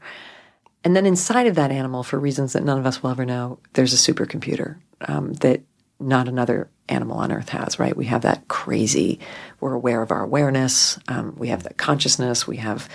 [0.86, 3.60] And then inside of that animal, for reasons that none of us will ever know,
[3.74, 5.62] there's a supercomputer um, that
[6.00, 7.98] not another animal on Earth has, right?
[7.98, 9.20] We have that crazy,
[9.60, 12.88] we're aware of our awareness, um, we have that consciousness, we have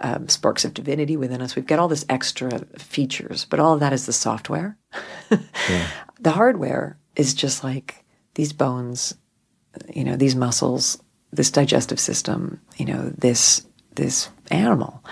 [0.00, 1.56] um, sparks of divinity within us.
[1.56, 4.76] We've got all this extra features, but all of that is the software.
[6.20, 9.14] The hardware is just like these bones,
[9.88, 11.00] you know, these muscles,
[11.32, 15.04] this digestive system, you know, this this animal.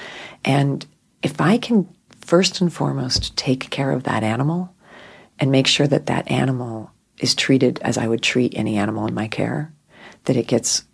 [0.44, 0.84] And
[1.22, 1.88] if I can
[2.26, 4.74] first and foremost take care of that animal
[5.38, 9.14] and make sure that that animal is treated as I would treat any animal in
[9.14, 9.72] my care,
[10.24, 10.84] that it gets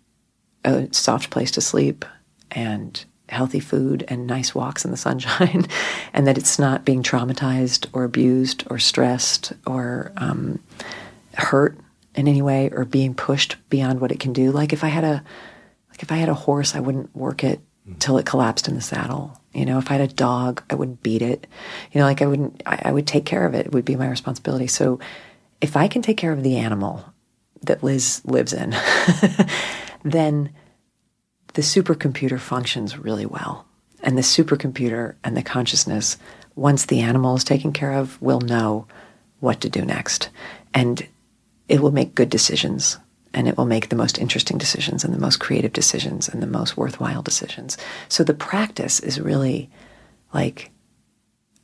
[0.63, 2.05] a soft place to sleep
[2.51, 5.65] and healthy food and nice walks in the sunshine,
[6.13, 10.59] and that it's not being traumatized or abused or stressed or um,
[11.33, 11.77] hurt
[12.13, 14.51] in any way or being pushed beyond what it can do.
[14.51, 15.23] Like if I had a
[15.89, 17.59] like if I had a horse, I wouldn't work it
[17.99, 19.39] till it collapsed in the saddle.
[19.53, 21.47] You know, if I had a dog, I wouldn't beat it.
[21.91, 22.63] You know, like I wouldn't.
[22.65, 23.67] I, I would take care of it.
[23.67, 24.67] It would be my responsibility.
[24.67, 24.99] So,
[25.61, 27.05] if I can take care of the animal
[27.61, 28.71] that Liz lives in,
[30.03, 30.51] then
[31.53, 33.65] the supercomputer functions really well.
[34.01, 36.17] And the supercomputer and the consciousness,
[36.55, 38.87] once the animal is taken care of, will know
[39.39, 40.29] what to do next.
[40.73, 41.07] And
[41.69, 42.97] it will make good decisions
[43.33, 46.47] and it will make the most interesting decisions and the most creative decisions and the
[46.47, 47.77] most worthwhile decisions.
[48.09, 49.69] So the practice is really
[50.33, 50.71] like,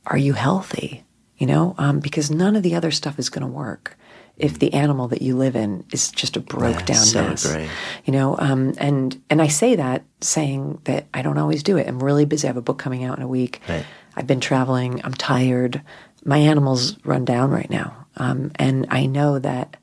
[0.06, 1.04] are you healthy?
[1.38, 3.96] You know, um, because none of the other stuff is going to work
[4.36, 7.44] if the animal that you live in is just a broke Yeah, down so mess.
[7.44, 7.68] agree.
[8.04, 11.86] You know, um, and and I say that saying that I don't always do it.
[11.86, 12.46] I'm really busy.
[12.46, 13.60] I have a book coming out in a week.
[13.68, 13.84] Right.
[14.16, 15.00] I've been traveling.
[15.04, 15.82] I'm tired.
[16.24, 19.76] My animals run down right now, um, and I know that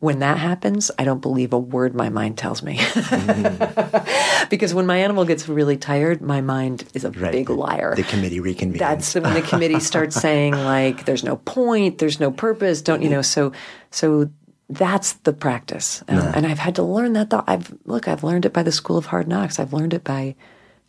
[0.00, 2.80] when that happens, I don't believe a word my mind tells me.
[4.50, 7.32] because when my animal gets really tired, my mind is a Right.
[7.32, 7.94] big The- liar.
[7.94, 8.78] The committee reconvenes.
[8.78, 13.08] That's when the committee starts saying like, "There's no point, there's no purpose." Don't you
[13.10, 13.22] know?
[13.22, 13.52] So,
[13.90, 14.30] so
[14.68, 17.30] that's the practice, um, and I've had to learn that.
[17.30, 17.44] though.
[17.46, 19.58] I've look, I've learned it by the school of hard knocks.
[19.58, 20.34] I've learned it by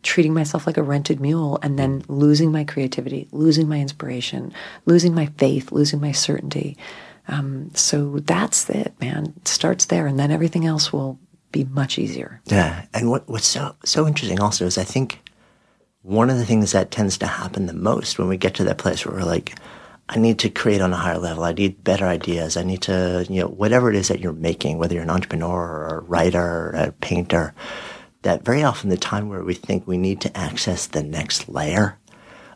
[0.04, 4.52] treating myself like a rented mule, and then losing my creativity, losing my inspiration,
[4.86, 6.78] losing my faith, losing my certainty.
[7.28, 9.34] Um, so that's it, man.
[9.38, 11.20] It starts there, and then everything else will
[11.52, 12.42] be much easier.
[12.46, 15.20] Yeah, and what what's so so interesting also is I think
[16.02, 18.78] one of the things that tends to happen the most when we get to that
[18.80, 19.56] place where we're like,
[20.10, 21.44] I need to create on a higher level.
[21.44, 22.58] I need better ideas.
[22.58, 25.60] I need to, you know, whatever it is that you're making, whether you're an entrepreneur
[25.60, 27.54] or a writer or a painter,
[28.24, 31.98] that very often the time where we think we need to access the next layer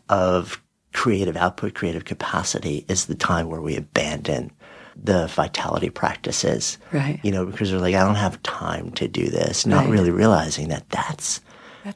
[0.10, 0.62] of
[0.96, 4.50] creative output, creative capacity is the time where we abandon
[4.96, 6.78] the vitality practices.
[6.94, 7.20] Right.
[7.22, 9.90] You know, because we're like, I don't have time to do this, not Right.
[9.92, 11.42] really realizing that that's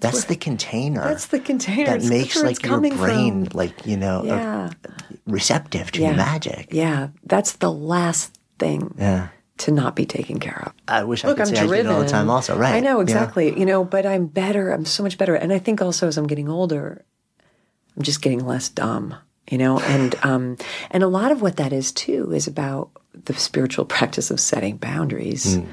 [0.02, 1.02] that's, where- the container.
[1.04, 1.86] That's the container.
[1.86, 3.58] that It's- makes that's like your brain from.
[3.58, 4.70] like, you know, Yeah.
[5.26, 6.12] receptive to Yeah.
[6.16, 6.68] magic.
[6.72, 9.28] Yeah, that's the last thing Yeah.
[9.60, 10.74] to not be taken care of.
[10.88, 11.88] I wish I Look, could I'm say driven.
[11.88, 12.56] I all the time also.
[12.58, 12.76] Right.
[12.76, 13.04] I know Yeah.
[13.04, 13.58] exactly.
[13.60, 14.72] You know, but I'm better.
[14.72, 15.36] I'm so much better.
[15.36, 17.04] And I think also as I'm getting older,
[18.00, 19.14] I'm just getting less dumb.
[19.52, 20.58] You know, and um,
[20.92, 24.78] and a lot of what that is too is about the spiritual practice of setting
[24.78, 25.68] boundaries Mm.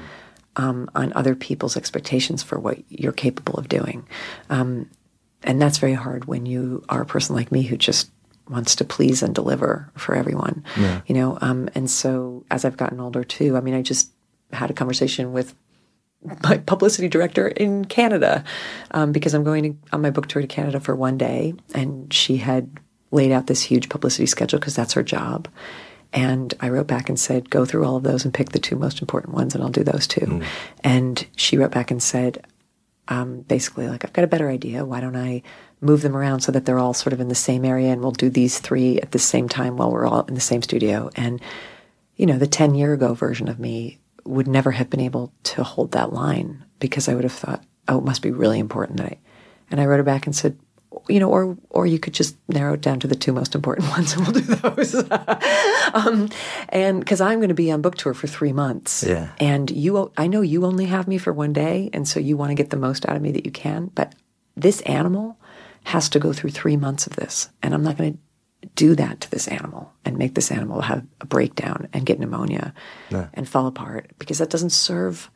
[0.55, 4.07] um, on other people's expectations for what you're capable of doing.
[4.49, 4.89] Um,
[5.43, 8.09] and that's very hard when you are a person like me who just
[8.49, 10.63] wants to please and deliver for everyone.
[11.05, 14.09] You know, um, and so as I've gotten older too, I mean, I just
[14.51, 15.53] had a conversation with
[16.43, 18.43] my publicity director in Canada
[18.91, 22.11] um, because I'm going to, on my book tour to Canada for one day, and
[22.13, 22.79] she had
[23.11, 25.47] laid out this huge publicity schedule because that's her job.
[26.13, 28.75] And I wrote back and said, go through all of those and pick the two
[28.75, 30.41] most important ones, and I'll do those two.
[30.83, 32.45] And she wrote back and said,
[33.09, 34.85] um, basically, like, I've got a better idea.
[34.85, 35.43] Why don't I
[35.79, 38.11] move them around so that they're all sort of in the same area and we'll
[38.11, 41.09] do these three at the same time while we're all in the same studio?
[41.15, 41.41] And,
[42.15, 45.63] you know, the 10 year ago version of me would never have been able to
[45.63, 49.07] hold that line because I would have thought, oh, it must be really important that
[49.07, 49.17] I.
[49.71, 50.57] And I wrote her back and said,
[51.09, 53.87] you know, or or you could just narrow it down to the two most important
[53.95, 54.95] ones, and we'll do those.
[55.93, 56.29] um,
[56.69, 59.29] and because I'm going to be on book tour for three months, Yeah.
[59.39, 62.49] and you, I know you only have me for one day, and so you want
[62.51, 63.91] to get the most out of me that you can.
[63.93, 64.15] But
[64.55, 65.37] this animal
[65.83, 68.19] has to go through three months of this, and I'm not going to
[68.75, 72.73] do that to this animal and make this animal have a breakdown and get pneumonia
[73.33, 75.29] and fall apart because that doesn't serve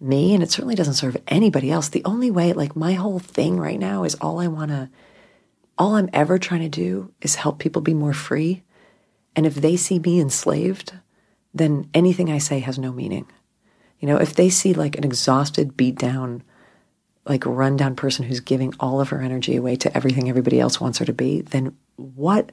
[0.00, 1.88] me and it certainly doesn't serve anybody else.
[1.88, 4.90] The only way, like my whole thing right now is all I want to,
[5.76, 8.62] all I'm ever trying to do is help people be more free.
[9.34, 10.92] And if they see me enslaved,
[11.54, 13.26] then anything I say has no meaning.
[14.00, 16.42] You know, if they see like an exhausted, beat down,
[17.26, 20.98] like rundown person who's giving all of her energy away to everything everybody else wants
[20.98, 22.52] her to be, then what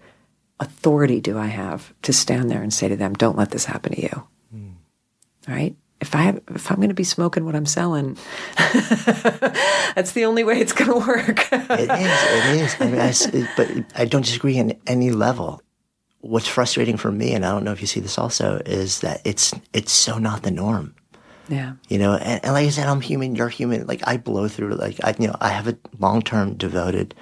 [0.60, 3.94] authority do I have to stand there and say to them, "Don't let this happen
[3.94, 4.28] to you"?
[4.52, 4.70] Hmm.
[5.48, 5.76] Right?
[6.02, 8.18] If I have, if I'm going to be smoking what I'm selling,
[8.58, 11.48] that's the only way it's going to work.
[11.52, 12.20] it is.
[12.34, 12.76] It is.
[12.80, 15.62] I mean, I but I don't disagree on any level.
[16.20, 19.22] What's frustrating for me, and I don't know if you see this also, is that
[19.24, 20.96] it's it's so not the norm.
[21.48, 21.74] yeah.
[21.88, 23.36] You know, and, and like I said, I'm human.
[23.36, 23.88] You're human.
[23.88, 24.76] Like I blow through.
[24.76, 27.14] Like I, you know, I have a long term devoted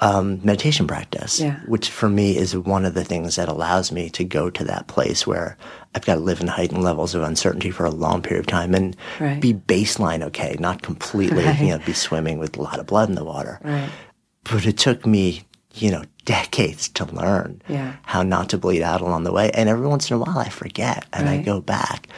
[0.00, 1.58] um, meditation practice, Yeah.
[1.66, 4.88] which for me is one of the things that allows me to go to that
[4.88, 5.56] place where
[5.94, 8.74] I've got to live in heightened levels of uncertainty for a long period of time
[8.74, 9.40] and Right.
[9.40, 11.58] be baseline okay, not completely, Right.
[11.60, 13.58] you know, be swimming with a lot of blood in the water.
[13.64, 13.88] Right.
[14.44, 15.44] But it took me,
[15.74, 17.92] you know, decades to learn Yeah.
[18.02, 19.50] how not to bleed out along the way.
[19.54, 22.08] And every once in a while I forget and I go back.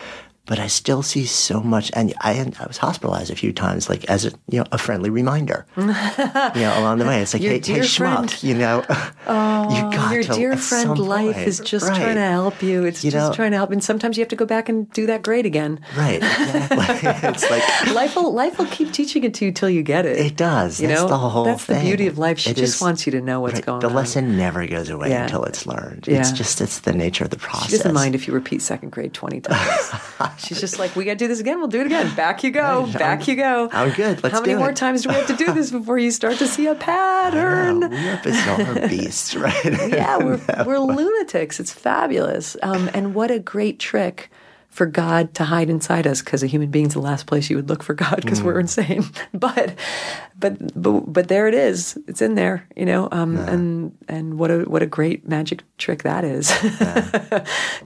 [0.49, 4.05] But I still see so much, and I I was hospitalized a few times, like
[4.07, 7.21] as a you know a friendly reminder, you know, along the way.
[7.21, 8.43] It's like, Your hey, dear hey, schmuck, friend.
[8.43, 8.83] you know,
[9.27, 12.63] Oh, you got your to, dear friend life point- is just right, trying to help
[12.63, 12.85] you.
[12.85, 13.71] It's You just know- trying to help.
[13.73, 15.81] And sometimes you have to go back and do that grade again.
[15.97, 17.29] Right, exactly.
[17.29, 20.17] it's like life will life will keep teaching it to you till you get it.
[20.19, 20.81] It does.
[20.81, 22.39] You That's know, the whole That's the beauty of life.
[22.39, 23.93] She It just is- wants you to know what's right, going the on.
[23.93, 25.25] The lesson never goes away Yeah.
[25.25, 26.07] until it's learned.
[26.09, 26.21] Yeah.
[26.21, 27.71] It's just it's the nature of the process.
[27.71, 29.91] She doesn't mind if you repeat second grade 20 times.
[30.39, 31.59] She's just like, we got to do this again.
[31.59, 32.15] We'll do it again.
[32.15, 32.87] Back you go.
[32.93, 33.69] Back I'm- you go.
[33.73, 34.23] I'm good.
[34.23, 36.47] Let's How many more times do we have to do this before you start to
[36.47, 37.83] see a pattern?
[37.83, 39.65] Yeah, we are bizarre beasts, right?
[39.65, 41.61] yeah, we're, we're lunatics.
[41.61, 42.57] It's fabulous.
[42.63, 44.31] Um, and what a great trick
[44.71, 47.69] for God to hide inside us because a human being's the last place you would
[47.69, 49.05] look for God because we're insane.
[49.33, 49.75] But,
[50.39, 51.99] but, but, but there it is.
[52.07, 53.09] It's in there, you know.
[53.11, 56.49] Um, And and what a what a great magic trick that is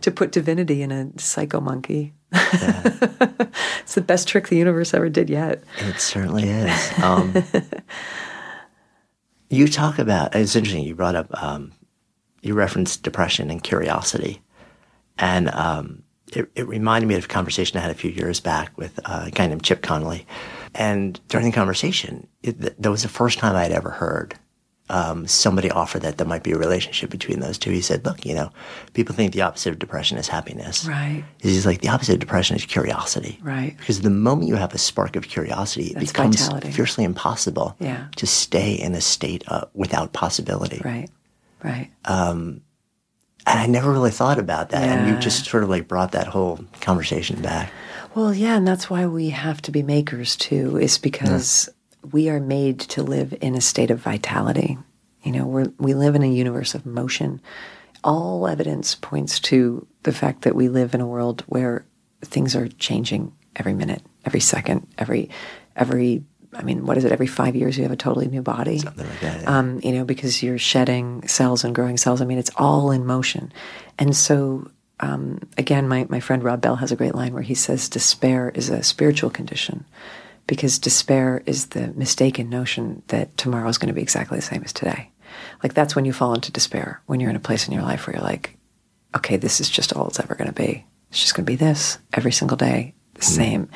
[0.02, 2.12] to put divinity in a psycho monkey.
[3.82, 5.62] it's the best trick the universe ever did yet.
[5.78, 6.92] It certainly is.
[7.02, 7.34] Um,
[9.50, 10.84] you talk about it's interesting.
[10.84, 11.72] You brought up um,
[12.40, 14.42] you referenced depression and curiosity,
[15.18, 16.02] and um,
[16.32, 19.30] it, it reminded me of a conversation I had a few years back with a
[19.30, 20.26] guy named Chip Conley.
[20.74, 24.34] And during the conversation, it, that was the first time I'd ever heard
[24.88, 27.70] um, somebody offered that there might be a relationship between those two.
[27.70, 28.50] He said, "Look, you know,
[28.94, 30.84] people think the opposite of depression is happiness.
[30.84, 31.24] Right.
[31.40, 33.38] He's like the opposite of depression is curiosity.
[33.42, 33.74] Right.
[33.78, 36.72] Because the moment you have a spark of curiosity, it becomes vitality.
[36.72, 38.06] fiercely impossible Yeah.
[38.16, 40.82] to stay in a state uh, without possibility.
[40.84, 41.08] Right.
[41.62, 41.90] Right.
[42.04, 44.82] And I never really thought about that.
[44.84, 47.72] And you just sort of like brought that whole conversation back.
[48.14, 51.68] Well, yeah, and that's why we have to be makers too, is because
[52.10, 54.78] we are made to live in a state of vitality.
[55.22, 57.40] You know, we we live in a universe of motion.
[58.04, 61.84] All evidence points to the fact that we live in a world where
[62.22, 65.30] things are changing every minute, every second, every
[65.76, 66.24] every
[66.54, 67.12] I mean, what is it?
[67.12, 68.78] Every five years you have a totally new body.
[68.78, 69.42] Something like that.
[69.42, 69.58] yeah.
[69.58, 72.20] um, you know, because you're shedding cells and growing cells.
[72.20, 73.52] I mean, it's all in motion.
[73.98, 77.54] And so, um, again, my, my friend Rob Bell has a great line where he
[77.54, 79.86] says despair is a spiritual condition
[80.46, 84.62] because despair is the mistaken notion that tomorrow is going to be exactly the same
[84.64, 85.10] as today.
[85.62, 88.06] Like, that's when you fall into despair, when you're in a place in your life
[88.06, 88.56] where you're like,
[89.16, 90.84] okay, this is just all it's ever going to be.
[91.10, 93.68] It's just going to be this every single day, the same.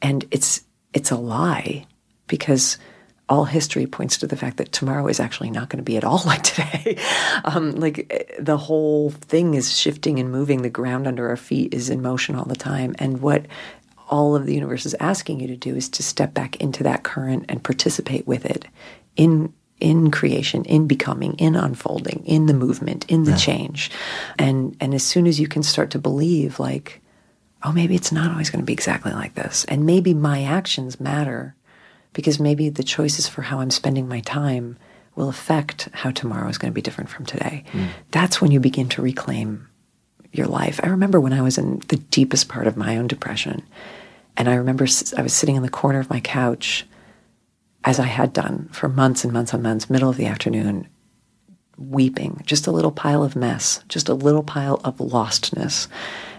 [0.00, 0.62] And it's
[0.92, 1.86] it's a lie
[2.28, 2.78] because
[3.28, 6.04] all history points to the fact that tomorrow is actually not going to be at
[6.04, 6.96] all like today.
[7.44, 10.62] um, like eh, the whole thing is shifting and moving.
[10.62, 12.94] The ground under our feet is in motion all the time.
[12.98, 13.46] And what
[14.08, 17.02] all of the universe is asking you to do is to step back into that
[17.02, 18.66] current and participate with it
[19.16, 23.90] in in creation, in becoming, in unfolding, in the movement, in the change.
[24.38, 27.02] And and as soon as you can start to believe like,
[27.62, 29.64] oh, maybe it's not always going to be exactly like this.
[29.66, 31.54] And maybe my actions matter
[32.12, 34.78] because maybe the choices for how I'm spending my time
[35.16, 37.64] will affect how tomorrow is going to be different from today.
[37.72, 37.86] Hmm.
[38.10, 39.68] That's when you begin to reclaim
[40.32, 40.80] your life.
[40.82, 43.62] I remember when I was in the deepest part of my own depression,
[44.36, 46.86] and I remember I was sitting in the corner of my couch,
[47.84, 50.88] as I had done for months and months and months, middle of the afternoon,
[51.78, 55.88] weeping, just a little pile of mess, just a little pile of lostness.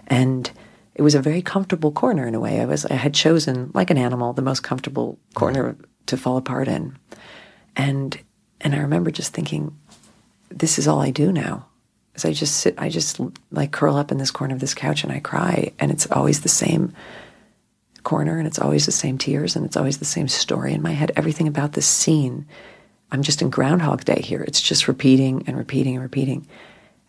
[0.08, 0.52] And
[0.96, 2.60] it was a very comfortable corner in a way.
[2.60, 5.78] I was I had chosen, like an animal, the most comfortable corner
[6.08, 6.98] to fall apart in.
[7.76, 8.20] And
[8.62, 9.78] and I remember just thinking,
[10.50, 11.68] this is all I do now.
[12.16, 13.20] Is I just sit I just
[13.52, 15.72] like curl up in this corner of this couch and I cry.
[15.80, 16.94] And it's always the same
[18.08, 20.92] corner and it's always the same tears and it's always the same story in my
[20.92, 21.12] head.
[21.18, 22.48] Everything about this scene,
[23.12, 24.42] I'm just in Groundhog Day here.
[24.48, 26.48] It's just repeating and repeating and repeating.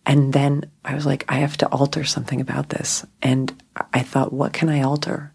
[0.05, 3.07] And then I was like, I have to alter something about this.
[3.22, 3.55] And
[3.92, 5.32] I thought, what can I alter?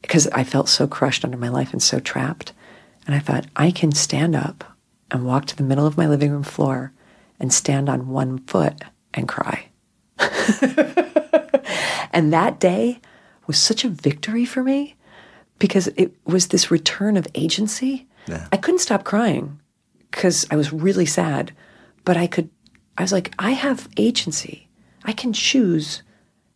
[0.00, 2.54] Because I felt so crushed under my life and so trapped.
[3.06, 4.64] And I thought, I can stand up
[5.10, 6.94] and walk to the middle of my living room floor
[7.38, 9.66] and stand on one foot and cry.
[12.12, 13.00] and that day
[13.50, 14.94] was such a victory for me
[15.58, 18.06] because it was this return of agency.
[18.52, 19.58] I couldn't stop crying
[20.08, 21.52] because I was really sad,
[22.04, 22.48] but I could,
[22.96, 24.68] I was like, I have agency.
[25.04, 26.04] I can choose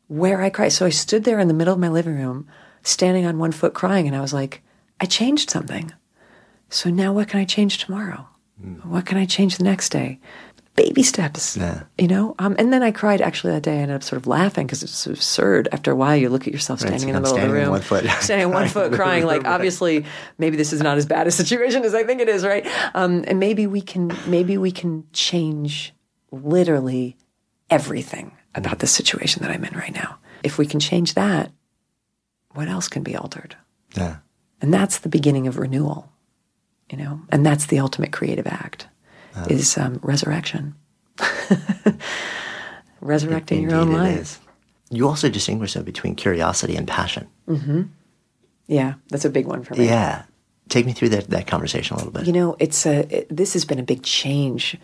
[0.06, 0.68] where I cry.
[0.68, 2.46] So I stood there in the middle of my living room,
[2.82, 4.62] standing on one foot crying, and I was like,
[5.00, 5.92] I changed something.
[6.68, 8.28] So now what can I change tomorrow?
[8.60, 8.74] Hmm.
[8.88, 10.20] What can I change the next day?
[10.76, 11.82] Baby steps, Yeah.
[11.98, 12.34] you know?
[12.40, 13.74] Um, and then I cried actually that day.
[13.78, 15.68] I ended up sort of laughing because it's absurd.
[15.70, 17.54] After a while, you look at yourself Right, standing in the middle of the room.
[17.54, 18.22] standing one foot.
[18.22, 19.24] standing on one foot crying.
[19.24, 20.04] Like, obviously,
[20.38, 22.66] maybe this is not as bad a situation as I think it is, right?
[22.94, 25.94] Um, and maybe we can, maybe we can change
[26.32, 27.16] literally
[27.70, 30.18] everything about the situation that I'm in right now.
[30.42, 31.52] If we can change that,
[32.52, 33.56] what else can be altered?
[33.96, 34.16] Yeah.
[34.60, 36.12] And that's the beginning of renewal,
[36.90, 37.20] you know?
[37.30, 38.88] And that's the ultimate creative act
[39.48, 40.74] is um, resurrection.
[43.00, 44.20] Resurrecting your own life.
[44.20, 44.40] is.
[44.90, 47.28] You also distinguish though between curiosity and passion.
[47.48, 47.82] Mm-hmm.
[48.66, 49.86] Yeah, that's a big one for me.
[49.86, 50.24] Yeah.
[50.68, 52.26] Take me through that, that conversation a little bit.
[52.26, 54.76] You know, it's a it, this has been a big change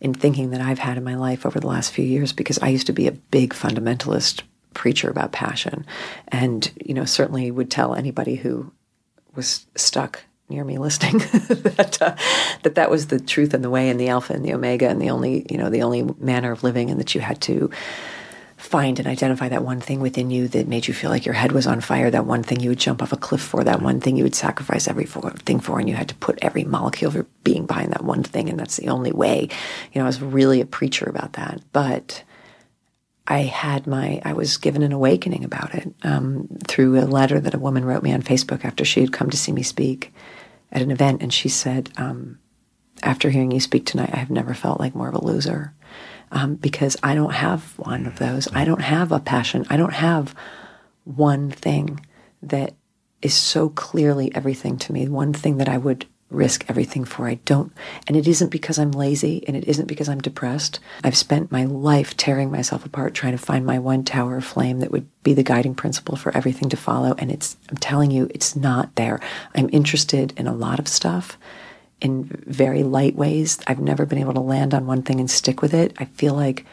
[0.00, 2.68] in thinking that I've had in my life over the last few years because I
[2.68, 4.42] used to be a big fundamentalist
[4.74, 5.86] preacher about passion,
[6.28, 8.72] and you know, certainly would tell anybody who
[9.36, 12.14] was stuck near me listening that uh,
[12.62, 15.00] that that was the truth and the way and the alpha and the omega and
[15.00, 17.70] the only you know the only manner of living, and that you had to
[18.60, 21.50] find and identify that one thing within you that made you feel like your head
[21.50, 24.00] was on fire, that one thing you would jump off a cliff for, that one
[24.00, 27.26] thing you would sacrifice everything for, and you had to put every molecule of your
[27.42, 29.48] being behind that one thing, and that's the only way.
[29.92, 31.62] You know, I was really a preacher about that.
[31.72, 32.22] But
[33.30, 37.54] I had my, I was given an awakening about it um, through a letter that
[37.54, 40.12] a woman wrote me on Facebook after she had come to see me speak
[40.72, 41.22] at an event.
[41.22, 42.40] And she said, um,
[43.04, 45.72] after hearing you speak tonight, I have never felt like more of a loser
[46.32, 48.48] um, because I don't have one of those.
[48.52, 49.64] I don't have a passion.
[49.70, 50.34] I don't have
[51.04, 52.04] one thing
[52.42, 52.74] that
[53.22, 57.26] is so clearly everything to me, one thing that I would risk everything for.
[57.26, 57.72] I don't,
[58.06, 60.80] and it isn't because I'm lazy and it isn't because I'm depressed.
[61.04, 64.80] I've spent my life tearing myself apart trying to find my one tower of flame
[64.80, 67.14] that would be the guiding principle for everything to follow.
[67.18, 69.20] And it's, I'm telling you, it's not there.
[69.54, 71.36] I'm interested in a lot of stuff
[72.00, 73.58] in very light ways.
[73.66, 75.94] I've never been able to land on one thing and stick with it.
[75.98, 76.64] I feel like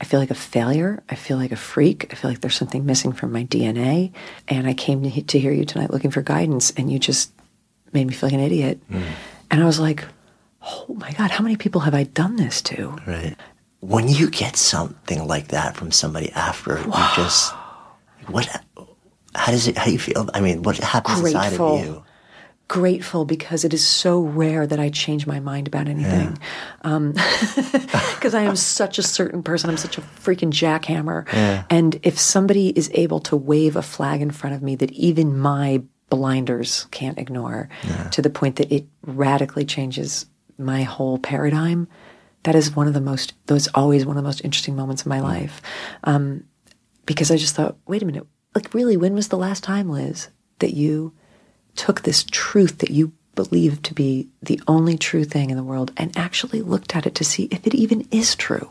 [0.00, 1.02] I feel like a failure.
[1.10, 2.06] I feel like a freak.
[2.10, 4.12] I feel like there's something missing from my DNA.
[4.48, 7.32] And I came to, to hear you tonight looking for guidance, and you just
[7.92, 8.80] made me feel like an idiot.
[8.90, 9.02] Hmm.
[9.50, 10.04] And I was like,
[10.62, 12.96] oh my God, how many people have I done this to?
[13.06, 13.36] Right.
[13.80, 17.54] When you get something like that from somebody after, you just
[18.26, 18.46] what?
[19.34, 19.78] How does it?
[19.78, 20.28] How do you feel?
[20.34, 21.78] I mean, what happens inside Grateful.
[21.78, 22.04] of you?
[22.68, 26.38] Grateful because it is so rare that I change my mind about anything.
[26.82, 27.12] Um,
[28.14, 29.70] because I am such a certain person.
[29.70, 31.26] I'm such a freaking jackhammer.
[31.68, 35.36] And if somebody is able to wave a flag in front of me that even
[35.36, 37.68] my blinders can't ignore
[38.10, 40.26] to the point that it radically changes
[40.58, 41.88] my whole paradigm,
[42.42, 45.08] that is one of the most, those always one of the most interesting moments of
[45.08, 45.62] my life.
[46.04, 46.44] Um,
[47.06, 50.28] because I just thought, wait a minute, like really, when was the last time, Liz,
[50.58, 51.12] that you
[51.76, 55.92] took this truth that you believed to be the only true thing in the world
[55.96, 58.70] and actually looked at it to see if it even is true?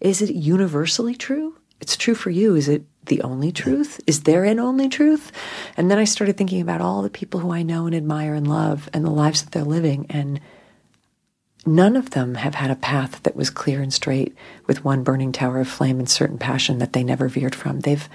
[0.00, 1.56] Is it universally true?
[1.80, 2.54] It's true for you.
[2.54, 4.00] Is it the only truth?
[4.06, 5.32] Is there an only truth?
[5.76, 8.48] And then I started thinking about all the people who I know and admire and
[8.48, 10.06] love and the lives that they're living.
[10.10, 10.40] And
[11.64, 14.34] none of them have had a path that was clear and straight
[14.66, 17.80] with one burning tower of flame and certain passion that they never veered from.
[17.80, 18.08] They've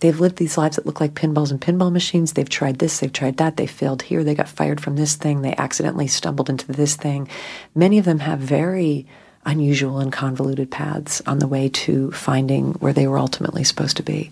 [0.00, 2.32] they've lived these lives that look like pinballs and pinball machines.
[2.32, 5.42] They've tried this, they've tried that, they failed here, they got fired from this thing,
[5.42, 7.28] they accidentally stumbled into this thing.
[7.74, 9.06] Many of them have very
[9.46, 14.02] unusual and convoluted paths on the way to finding where they were ultimately supposed to
[14.02, 14.30] be.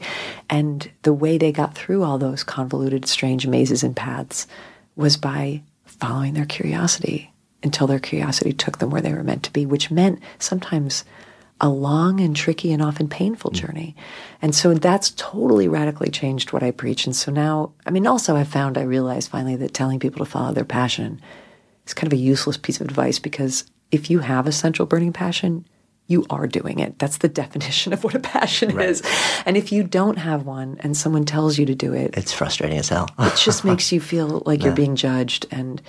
[0.49, 4.47] And the way they got through all those convoluted, strange mazes and paths
[4.97, 7.33] was by following their curiosity
[7.63, 11.05] until their curiosity took them where they were meant to be, which meant sometimes
[11.61, 13.55] a long and tricky and often painful mm.
[13.55, 13.97] journey.
[14.43, 17.07] And so that's totally radically changed what I preach.
[17.07, 20.31] And so now, I mean, also I found, I realized finally that telling people to
[20.31, 21.21] follow their passion
[21.87, 25.13] is kind of a useless piece of advice because if you have a central burning
[25.13, 25.65] passion,
[26.09, 26.99] you are doing it.
[26.99, 29.03] That's the definition of what a passion is.
[29.47, 32.79] And if you don't have one and someone tells you to do it, It's frustrating
[32.79, 33.09] as hell.
[33.21, 35.81] it just makes you feel like you're being judged and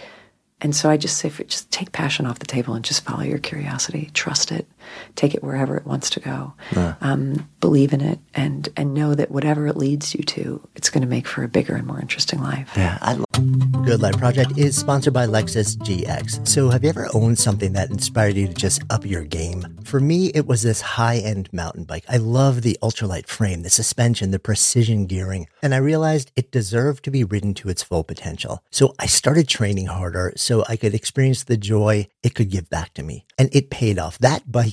[0.61, 3.23] and so I just say for, just take passion off the table and just follow
[3.23, 4.11] your curiosity.
[4.13, 4.65] Trust it.
[5.15, 6.53] Take it wherever it wants to go.
[7.01, 11.01] Um, believe in it and and know that whatever it leads you to, it's going
[11.01, 12.69] to make for a bigger and more interesting life.
[12.75, 16.47] Yeah, I love Good Life Project is sponsored by Lexus GX.
[16.47, 19.77] So, have you ever owned something that inspired you to just up your game?
[19.83, 22.05] For me, it was this high end mountain bike.
[22.09, 27.03] I love the ultralight frame, the suspension, the precision gearing, and I realized it deserved
[27.05, 28.63] to be ridden to its full potential.
[28.71, 32.93] So I started training harder so I could experience the joy it could give back
[32.95, 33.25] to me.
[33.37, 34.17] And it paid off.
[34.19, 34.72] That bike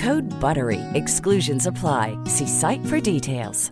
[0.01, 0.79] Code BUTTERY.
[0.93, 2.17] Exclusions apply.
[2.25, 3.71] See site for details.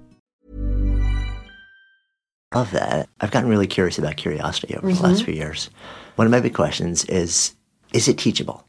[2.51, 5.69] Of that, I've gotten really curious about curiosity over the last few years.
[6.15, 7.55] One of my big questions is
[7.93, 8.65] is it teachable?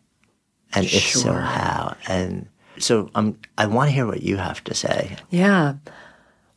[0.75, 1.97] And if so, how?
[2.07, 2.47] And
[2.79, 5.17] so um, I want to hear what you have to say.
[5.31, 5.75] Yeah.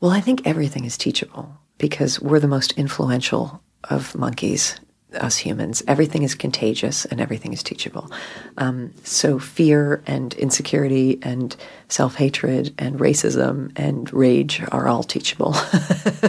[0.01, 4.80] Well, I think everything is teachable because we're the most influential of monkeys,
[5.16, 5.84] us humans.
[5.88, 8.11] Everything is contagious and everything is teachable.
[8.57, 11.55] Um, so, fear and insecurity and
[11.89, 15.55] self hatred and racism and rage are all teachable.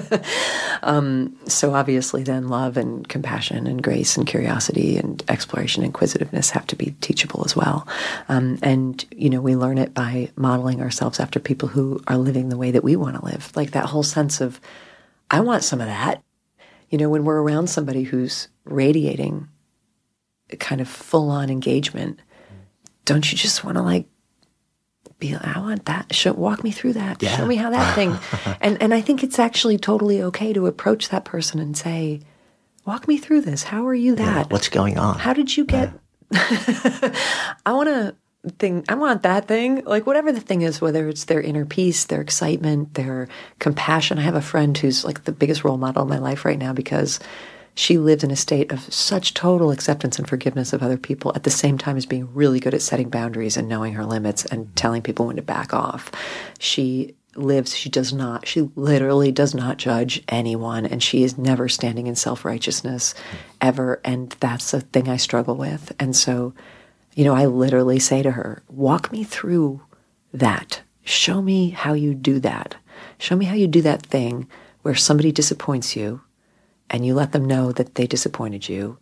[0.83, 6.51] um, so, obviously, then love and compassion and grace and curiosity and exploration and inquisitiveness
[6.51, 7.87] have to be teachable as well.
[8.29, 12.49] Um, and, you know, we learn it by modeling ourselves after people who are living
[12.49, 13.55] the way that we want to live.
[13.57, 14.61] Like that whole sense of,
[15.31, 16.23] I want some of that.
[16.91, 19.49] You know, when we're around somebody who's radiating
[20.59, 22.21] kind of full on engagement,
[23.05, 24.07] don't you just want to like
[25.19, 26.15] be I want that.
[26.15, 27.23] Show, walk me through that.
[27.23, 27.37] Yeah.
[27.37, 28.17] Show me how that thing.
[28.61, 32.21] and and I think it's actually totally okay to approach that person and say,
[32.85, 33.65] "Walk me through this.
[33.65, 34.51] How are you that?
[34.51, 35.19] What's going on?
[35.19, 35.93] How did you get?
[36.33, 38.17] I want to
[38.59, 38.85] thing.
[38.89, 39.85] I want that thing.
[39.85, 44.19] Like whatever the thing is, whether it's their inner peace, their excitement, their compassion.
[44.19, 46.73] I have a friend who's like the biggest role model in my life right now
[46.73, 47.21] because
[47.75, 51.43] she lived in a state of such total acceptance and forgiveness of other people at
[51.43, 54.67] the same time as being really good at setting boundaries and knowing her limits and
[54.67, 54.75] mm-hmm.
[54.75, 56.11] telling people when to back off.
[56.59, 61.69] She lives, she does not, she literally does not judge anyone and she is never
[61.69, 63.37] standing in self righteousness mm-hmm.
[63.61, 64.01] ever.
[64.05, 65.93] And that's a thing I struggle with.
[65.99, 66.55] And so,
[67.15, 69.83] you know, I literally say to her, walk me through
[70.33, 70.81] that.
[71.03, 72.77] Show me how you do that.
[73.19, 74.49] Show me how you do that thing
[74.83, 76.21] where somebody disappoints you
[76.95, 78.97] and you let them know that they disappointed you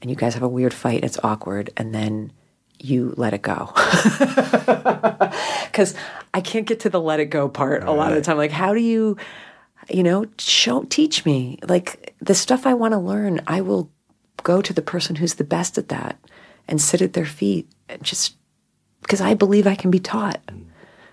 [0.00, 2.32] and you guys have a weird fight, it's awkward, and then
[2.78, 3.70] you let it go.
[5.64, 5.94] Because
[6.32, 8.36] I can't get to the let it go part a lot of the time.
[8.36, 9.16] Like, how do you,
[9.90, 11.58] you know, show, teach me?
[11.66, 13.90] Like, the stuff I want to learn, I will
[14.44, 16.16] go to the person who's the best at that
[16.68, 18.36] and sit at their feet and just
[19.02, 20.40] because I believe I can be taught.
[20.46, 20.66] Mm.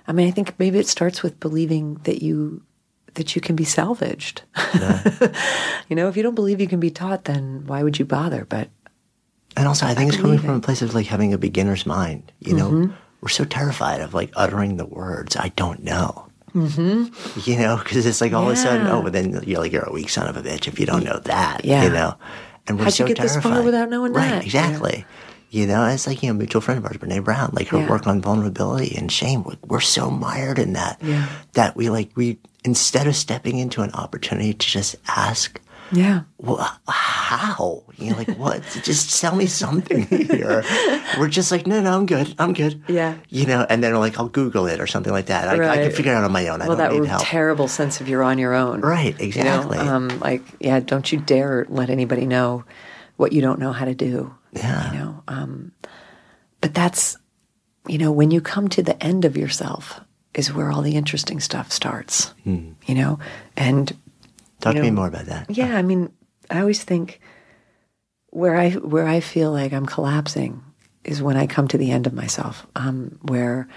[0.06, 2.62] I mean, I think maybe it starts with believing that you
[3.16, 4.44] that you can be salvaged.
[5.90, 8.46] you know, if you don't believe you can be taught, then why would you bother?
[8.46, 8.70] But
[9.58, 10.58] And also, I think it's coming from it.
[10.58, 12.32] a place of like having a beginner's mind.
[12.40, 12.94] You know, Mhm.
[13.22, 17.50] we're so terrified of like uttering the words "I don't know." Mm-hmm.
[17.50, 19.84] You know, because it's like all of a sudden, oh, but then you're like you're
[19.88, 21.64] a weak son of a bitch if you don't know that.
[21.66, 21.84] Yeah.
[21.84, 22.16] You know,
[22.68, 23.54] and we're How'd so you get this terrified.
[23.54, 24.44] far without knowing right, that?
[24.46, 25.06] Exactly.
[25.50, 27.78] You know, it's like you know, a mutual friend of ours, Brene Brown, like her
[27.80, 27.90] Yeah.
[27.90, 29.44] work on vulnerability and shame.
[29.44, 31.28] we- We're so mired in that Yeah.
[31.54, 35.60] that we like we instead of stepping into an opportunity to just ask
[35.94, 37.84] yeah, well, how?
[37.98, 38.64] You know, like what?
[38.84, 40.64] Just tell me something here.
[41.20, 42.34] We're just like, no, no, I'm good.
[42.40, 42.82] I'm good.
[42.88, 43.18] Yeah.
[43.28, 45.50] You know, and then we're like, I'll Google it or something like that.
[45.50, 46.62] I, I can figure it out on my own.
[46.62, 47.24] I well, that don't need help.
[47.24, 48.80] terrible sense of you're on your own.
[48.80, 49.78] Right, You know, exactly.
[49.80, 52.64] um, like, yeah, don't you dare let anybody know
[53.18, 54.34] what you don't know how to do.
[54.54, 54.92] yeah.
[54.94, 55.72] You know, um,
[56.62, 57.18] but that's,
[57.88, 60.00] you know, when you come to the end of yourself
[60.34, 62.34] is where all the interesting stuff starts.
[62.86, 63.20] You know,
[63.58, 63.92] and
[64.60, 65.50] Talk you to me more about that.
[65.50, 66.12] Yeah, I mean,
[66.50, 67.20] I always think
[68.30, 70.64] where I where I feel like I'm collapsing
[71.04, 73.68] is when I come to the end of myself, um, where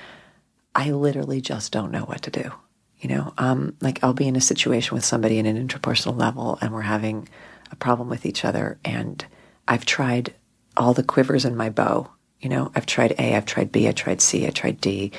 [0.74, 2.52] I literally just don't know what to do.
[2.98, 6.58] You know, um, like I'll be in a situation with somebody in an interpersonal level,
[6.60, 7.28] and we're having
[7.70, 9.24] a problem with each other, and
[9.66, 10.34] I've tried
[10.76, 12.10] all the quivers in my bow.
[12.40, 15.12] You know, I've tried A, I've tried B, I tried C, I tried D,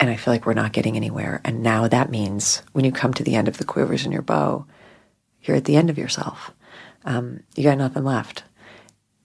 [0.00, 1.42] and I feel like we're not getting anywhere.
[1.44, 4.22] And now that means when you come to the end of the quivers in your
[4.22, 4.64] bow,
[5.42, 6.52] you're at the end of yourself.
[7.04, 8.42] Um, you got nothing left.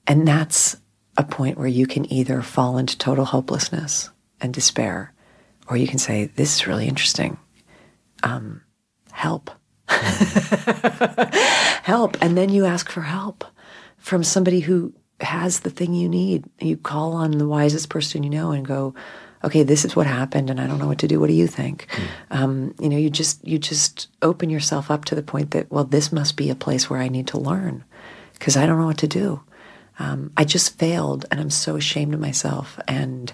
[0.06, 0.76] And that's
[1.18, 4.10] a point where you can either fall into total hopelessness
[4.42, 5.14] and despair,
[5.68, 7.38] or you can say, This is really interesting.
[8.22, 8.62] Um,
[9.12, 9.50] help.
[9.88, 12.18] help.
[12.22, 13.46] And then you ask for help
[13.98, 16.44] from somebody who has the thing you need.
[16.60, 18.94] You call on the wisest person you know and go,
[19.46, 21.20] okay, this is what happened, and I don't know what to do.
[21.20, 21.88] What do you think?
[21.90, 22.08] Mm.
[22.32, 25.84] Um, you know, you just you just open yourself up to the point that well,
[25.84, 27.84] this must be a place where I need to learn
[28.34, 29.42] because I don't know what to do.
[30.00, 33.32] Um, I just failed, and I'm so ashamed of myself, and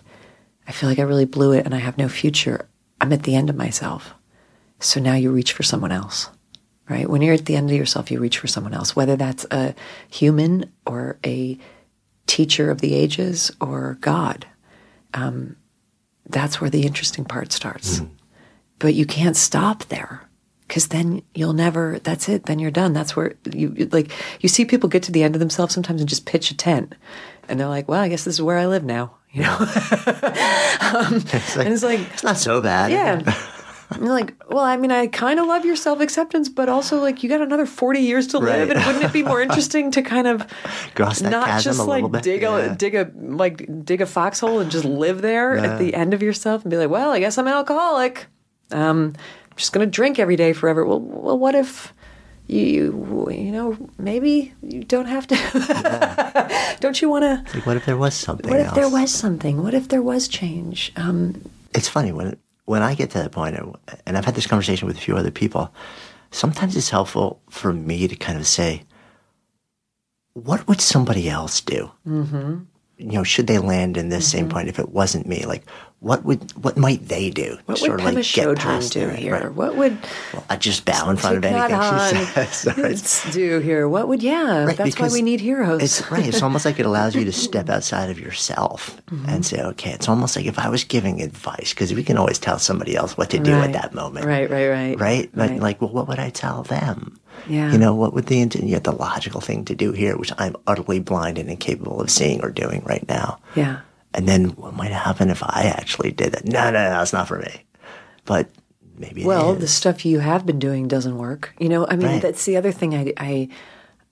[0.67, 2.67] I feel like I really blew it, and I have no future.
[2.99, 4.13] I'm at the end of myself.
[4.79, 6.29] So now you reach for someone else,
[6.89, 7.09] right?
[7.09, 9.73] When you're at the end of yourself, you reach for someone else, whether that's a
[10.09, 11.57] human or a
[12.27, 14.47] teacher of the ages or God.
[15.13, 15.55] Um,
[16.27, 17.99] that's where the interesting part starts.
[17.99, 18.09] Mm.
[18.79, 20.27] But you can't stop there
[20.67, 22.93] because then you'll never, that's it, then you're done.
[22.93, 26.09] That's where you, like, you see people get to the end of themselves sometimes and
[26.09, 26.95] just pitch a tent.
[27.49, 29.53] And they're like, well, I guess this is where I live now, you know?
[29.59, 29.65] um,
[31.15, 32.91] it's like, and it's like, it's not so bad.
[32.91, 33.21] Yeah.
[33.99, 37.29] Like, well, I mean, I kind of love your self acceptance, but also like you
[37.29, 38.77] got another 40 years to live, Right.
[38.77, 40.45] and wouldn't it be more interesting to kind of
[41.21, 42.23] not just like bit.
[42.23, 42.57] dig Yeah.
[42.57, 45.73] a dig a like dig a foxhole and just live there Yeah.
[45.73, 48.27] at the end of yourself and be like, well, I guess I'm an alcoholic.
[48.71, 49.13] Um,
[49.51, 50.85] I'm just gonna drink every day forever.
[50.85, 51.93] Well, well, what if
[52.47, 55.35] you you know maybe you don't have to?
[56.79, 57.43] don't you want to?
[57.57, 58.75] Like, what if there was something What if else?
[58.75, 59.61] there was something?
[59.63, 60.91] What if there was change?
[60.95, 61.41] Um,
[61.73, 62.37] it's funny when
[62.71, 63.57] when I get to that point,
[64.05, 65.73] and I've had this conversation with a few other people.
[66.31, 68.83] Sometimes it's helpful for me to kind of say,
[70.35, 71.91] "What would somebody else do?
[72.07, 72.59] mm-hmm.
[72.97, 75.43] You know, should they land in this same point if it wasn't me?
[75.45, 75.65] Like,
[76.01, 77.57] what would what might they do?
[77.65, 79.33] What would sort of Pema like get Chodron past do here?
[79.33, 79.53] right?
[79.53, 79.97] What would
[80.33, 81.79] Well, I just bow in front of anything
[82.25, 82.65] she says.
[83.25, 83.33] right?
[83.33, 83.87] Do here.
[83.87, 84.63] What would yeah?
[84.65, 85.81] Right, that's why we need heroes.
[85.83, 86.25] It's right.
[86.27, 89.29] It's almost like it allows you to step outside of yourself Mm-hmm.
[89.29, 92.39] and say, okay, it's almost like if I was giving advice, because we can always
[92.39, 93.65] tell somebody else what to do Right.
[93.65, 94.25] at that moment.
[94.25, 94.97] Right, right, right.
[94.99, 95.29] Right?
[95.33, 97.19] But like, well, what would I tell them?
[97.47, 97.71] Yeah.
[97.73, 100.99] You know, what would the, know, the logical thing to do here, which I'm utterly
[100.99, 103.39] blind and incapable of seeing or doing right now?
[103.55, 103.81] yeah.
[104.13, 106.45] And then what might happen if I actually did that?
[106.45, 107.63] No, no, no, it's not for me.
[108.25, 108.49] But
[108.97, 109.59] maybe Well, is.
[109.59, 111.53] the stuff you have been doing doesn't work.
[111.59, 112.21] You know, I mean, Right.
[112.21, 113.49] that's the other thing I, I,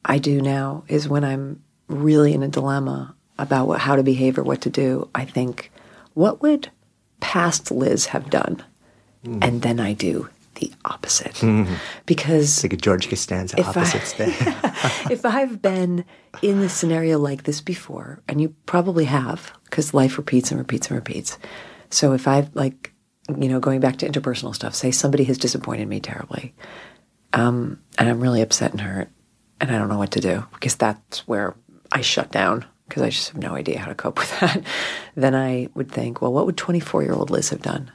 [0.06, 4.38] I do now is when I'm really in a dilemma about what, how to behave
[4.38, 5.72] or what to do, I think,
[6.14, 6.70] what would
[7.20, 8.64] past Liz have done?
[9.26, 9.40] Hmm.
[9.42, 10.30] And then I do
[10.60, 11.42] the opposite.
[12.06, 14.30] Because it's like a George Costanza I- opposites thing.
[15.12, 16.06] if I've been
[16.42, 20.88] in a scenario like this before, and you probably have, because life repeats and repeats
[20.88, 21.38] and repeats.
[21.90, 22.94] So if I've like,
[23.38, 26.54] you know, going back to interpersonal stuff, say somebody has disappointed me terribly,
[27.34, 29.10] um, and I'm really upset and hurt,
[29.60, 31.56] and I don't know what to do because that's where
[31.92, 34.64] I shut down because I just have no idea how to cope with that.
[35.16, 37.92] then I would think, well, what would 24 year old Liz have done?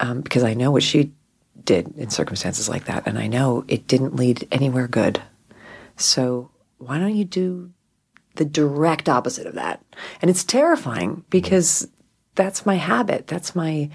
[0.00, 1.12] Um, because I know what she
[1.64, 5.22] did in circumstances like that, and I know it didn't lead anywhere good.
[5.96, 7.72] So why don't you do
[8.36, 9.82] the direct opposite of that?
[10.20, 11.88] And it's terrifying because
[12.34, 13.26] that's my habit.
[13.26, 13.90] That's my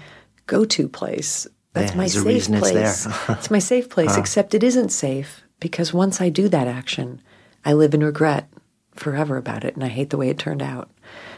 [0.46, 1.46] go-to place.
[1.74, 3.04] That's Yeah, my safe it's place.
[3.04, 3.14] there.
[3.36, 4.20] it's my safe place, Huh.
[4.20, 7.20] except it isn't safe because once I do that action,
[7.64, 8.48] I live in regret
[8.94, 10.90] forever about it and I hate the way it turned out.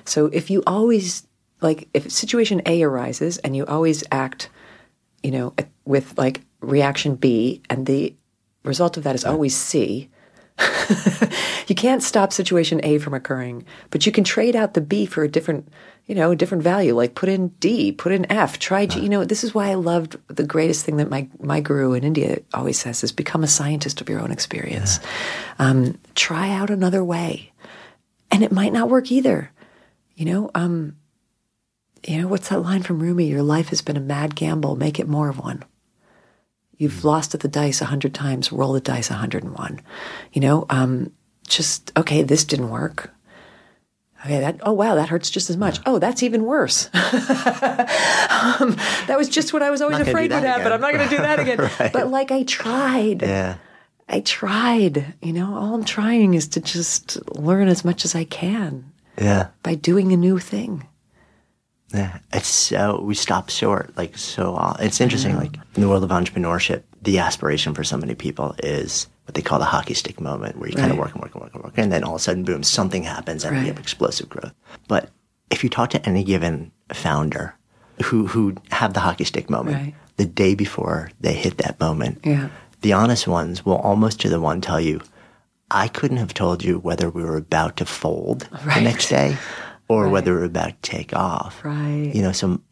[0.05, 1.27] So if you always
[1.61, 4.49] like if situation A arises and you always act,
[5.23, 5.55] you know,
[5.85, 8.15] with like reaction B and the
[8.65, 10.11] result of that is always C,
[11.67, 15.23] you can't stop situation A from occurring, but you can trade out the B for
[15.23, 15.69] a different,
[16.07, 16.95] you know, a different value.
[16.95, 19.01] Like put in D, put in F, try G.
[19.01, 22.05] You know, this is why I loved the greatest thing that my my guru in
[22.05, 25.01] India always says is become a scientist of your own experience.
[25.59, 27.53] Um, try out another way,
[28.31, 29.51] and it might not work either.
[30.15, 30.97] You know, um,
[32.07, 33.27] you know what's that line from Rumi?
[33.27, 34.77] Your life has been a mad gamble.
[34.77, 35.65] Make it more of one.
[36.77, 38.53] You've lost at the dice a hundred times.
[38.53, 39.81] Roll the dice a hundred and one.
[40.33, 41.13] You know, um,
[41.47, 42.23] just okay.
[42.23, 43.13] This didn't work.
[44.25, 45.79] Okay, that oh wow, that hurts just as much.
[45.87, 46.87] Oh, that's even worse.
[46.95, 47.01] um,
[49.07, 50.73] that was just what I was always Not afraid would happen.
[50.73, 51.59] I'm not going to do that again.
[51.81, 51.93] Right.
[51.93, 53.23] But like I tried.
[53.23, 53.57] yeah.
[54.09, 55.15] I tried.
[55.23, 58.91] You know, all I'm trying is to just learn as much as I can.
[59.21, 59.49] Yeah.
[59.63, 60.87] by doing a new thing.
[61.93, 63.97] Yeah, it's so we stop short.
[63.97, 65.33] Like so, it's interesting.
[65.33, 65.41] Mm-hmm.
[65.41, 69.43] Like in the world of entrepreneurship, the aspiration for so many people is what they
[69.43, 71.63] call the hockey stick moment, where you kind of work and work and work and
[71.65, 74.53] work, and then all of a sudden, boom, something happens and you have explosive growth.
[74.89, 75.11] But
[75.51, 77.55] if you talk to any given founder
[78.05, 79.95] who who have the hockey stick moment, Right.
[80.17, 82.49] the day before they hit that moment, Yeah.
[82.83, 85.01] the honest ones will almost to the one tell you,
[85.73, 89.37] I couldn't have told you whether we were about to fold the next day
[89.91, 90.13] or Right.
[90.13, 91.65] whether we're about to take off.
[91.65, 92.11] Right.
[92.15, 92.63] You know, some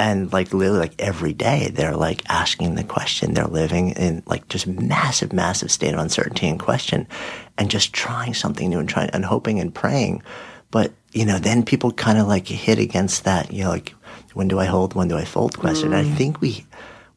[0.00, 3.34] and like literally like every day they're like asking the question.
[3.34, 7.08] They're living in like just massive, massive state of uncertainty and question
[7.56, 10.22] and just trying something new and trying and hoping and praying.
[10.70, 13.94] But, you know, then people kind of like hit against that, you know, like
[14.34, 15.92] when do I hold, when do I fold question.
[15.92, 16.64] And I think we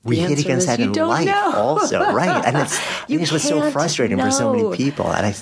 [0.03, 0.29] we Mm.
[0.29, 1.51] Hit against that in life know.
[1.53, 2.43] also, right?
[2.47, 2.79] And it's
[3.09, 5.05] it's what's so frustrating for so many people.
[5.11, 5.35] And I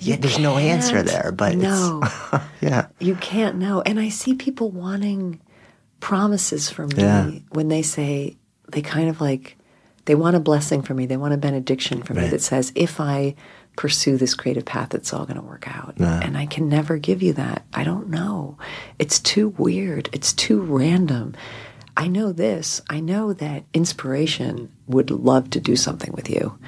[0.00, 2.86] yeah, there's no answer there, but no, it's yeah.
[2.98, 3.82] You can't know.
[3.82, 5.40] And I see people wanting
[6.00, 7.30] promises from me Yeah.
[7.50, 8.36] when they say
[8.72, 9.56] they kind of like
[10.06, 11.06] they want a blessing from me.
[11.06, 13.34] They want a benediction from me that says if I
[13.76, 15.94] pursue this creative path, it's all going to work out.
[15.98, 17.64] And I can never give you that.
[17.72, 18.56] I don't know.
[18.98, 20.08] It's too weird.
[20.12, 21.34] It's too random.
[21.96, 22.80] I know this.
[22.88, 26.58] I know that inspiration would love to do something with you,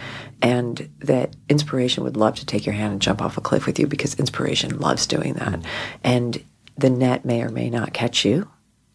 [0.41, 3.79] and that inspiration would love to take your hand and jump off a cliff with
[3.79, 5.61] you because inspiration loves doing that.
[6.05, 6.45] And
[6.77, 8.49] the net may or may not catch you.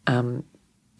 [0.07, 0.43] Um,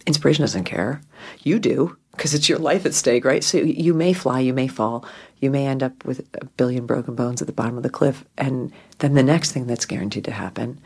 [0.06, 1.02] inspiration doesn't care.
[1.44, 3.44] You do because it's your life at stake, right?
[3.44, 5.06] So you may fly, you may fall,
[5.40, 8.26] you may end up with a billion broken bones at the bottom of the cliff,
[8.38, 10.80] and then the next thing that's guaranteed to happen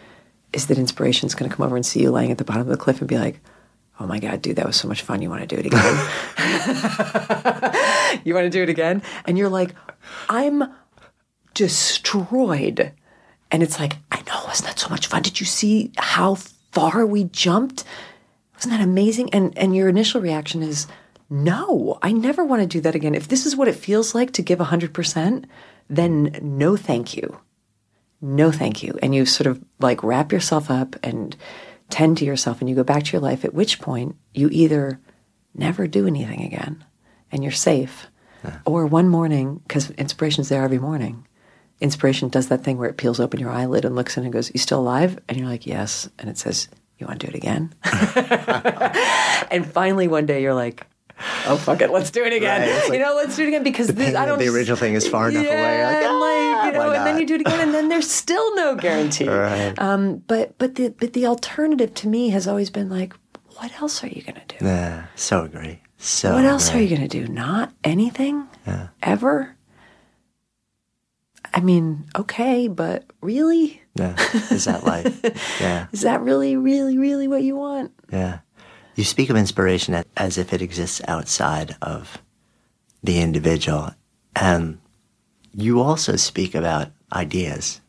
[0.51, 2.67] is that inspiration's going to come over and see you laying at the bottom of
[2.67, 3.39] the cliff and be like,
[4.01, 5.21] "Oh my god, dude, that was so much fun.
[5.21, 5.95] You want to do it again?
[8.23, 9.75] you want to do it again?" And you're like,
[10.29, 10.63] "I'm
[11.53, 12.93] destroyed."
[13.51, 15.21] And it's like, I know, wasn't that so much fun?
[15.21, 16.35] Did you see how
[16.71, 17.83] far we jumped?
[18.55, 19.33] Wasn't that amazing?
[19.33, 20.87] And and your initial reaction is,
[21.29, 23.15] no, I never want to do that again.
[23.15, 25.45] If this is what it feels like to give 100%,
[25.89, 27.39] then no thank you.
[28.21, 28.99] No thank you.
[29.01, 31.35] And you sort of like wrap yourself up and
[31.91, 34.99] tend to yourself and you go back to your life, at which point you either
[35.53, 36.83] never do anything again
[37.31, 38.07] and you're safe,
[38.65, 41.27] or one morning, because inspiration's there every morning,
[41.79, 44.51] inspiration does that thing where it peels open your eyelid and looks in and goes,
[44.53, 45.19] You still alive?
[45.27, 46.09] And you're like, Yes.
[46.17, 46.67] And it says,
[46.97, 47.73] You want to do it again?
[49.51, 50.85] and finally, one day you're like,
[51.47, 52.61] Oh, fuck it, let's do it again.
[52.61, 54.39] Right, like you know, let's do it again because this, I don't.
[54.39, 55.77] the original thing is far enough away.
[55.77, 58.55] You're like, "Ah, you know, and then you do it again, and then there's still
[58.55, 59.27] no guarantee.
[59.27, 59.73] Right.
[59.79, 63.13] Um, but but the but the alternative to me has always been like,
[63.57, 64.57] what else are you gonna do?
[64.65, 65.81] Yeah, so agree.
[65.97, 67.27] So what else are you gonna do?
[67.27, 68.87] Not anything Yeah.
[69.03, 69.55] ever.
[71.53, 74.15] I mean, okay, but really, Yeah.
[74.51, 75.19] Is that life?
[75.61, 75.87] yeah.
[75.91, 77.91] is that really, really, really what you want?
[78.11, 78.39] Yeah.
[79.01, 82.21] You speak of inspiration as if it exists outside of
[83.01, 83.95] the individual.
[84.35, 84.77] And
[85.55, 87.81] you also speak about ideas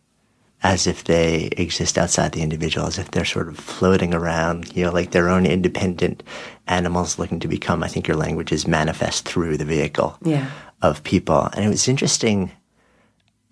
[0.63, 4.87] as if they exist outside the individual, as if they're sort of floating around, you
[4.87, 6.23] know, like their own independent
[6.67, 10.51] animals looking to become, I think your language is manifest through the vehicle Yeah.
[10.81, 11.43] of people.
[11.53, 12.53] And it was interesting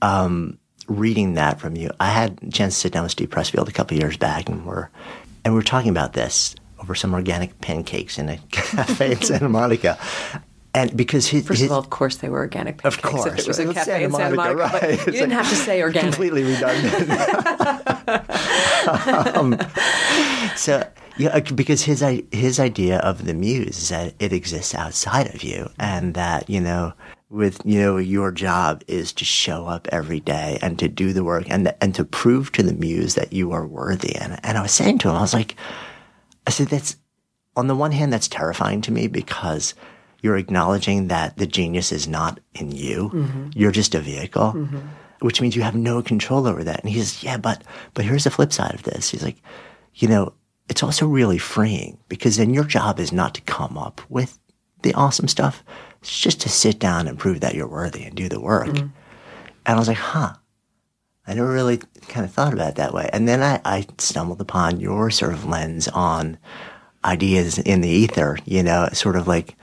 [0.00, 0.58] um,
[0.88, 1.90] reading that from you.
[2.00, 4.48] I had a chance to sit down with Steve Pressfield a couple of years back,
[4.48, 4.88] and we're
[5.44, 9.49] and we were talking about this over some organic pancakes in a cafe in Santa
[9.49, 9.99] Monica.
[10.72, 12.78] And because his, First his of all, of course, they were organic.
[12.78, 13.74] Pancakes, of course, if it was a right?
[13.74, 14.70] cafe in Santa Monica, right.
[14.72, 16.12] but you didn't like have to say organic.
[16.12, 17.11] Completely redundant.
[19.37, 19.59] um,
[20.55, 25.43] so, yeah, because his his idea of the muse is that it exists outside of
[25.43, 26.93] you, and that you know,
[27.31, 31.24] with you know, your job is to show up every day and to do the
[31.24, 34.14] work and and to prove to the muse that you are worthy.
[34.14, 35.57] And and I was saying to him, I was like,
[36.51, 36.96] I said that's
[37.55, 39.72] on the one hand, that's terrifying to me because
[40.20, 43.09] you're acknowledging that the genius is not in you.
[43.14, 43.51] Mm-hmm.
[43.55, 44.78] You're just a vehicle, mm-hmm.
[45.20, 46.80] which means you have no control over that.
[46.80, 47.62] And he says, yeah, but,
[47.94, 49.11] but here's the flip side of this.
[49.11, 49.36] He's like,
[49.94, 50.32] you know,
[50.68, 54.36] it's also really freeing because then your job is not to come up with
[54.82, 55.62] the awesome stuff.
[56.01, 58.70] It's just to sit down and prove that you're worthy and do the work.
[58.70, 58.88] Mm-hmm.
[59.66, 60.34] And I was like, huh,
[61.31, 61.78] I never really
[62.09, 63.09] kind of thought about it that way.
[63.12, 66.39] And then I, I stumbled upon your sort of lens on
[67.05, 69.57] ideas in the ether, you know, sort of like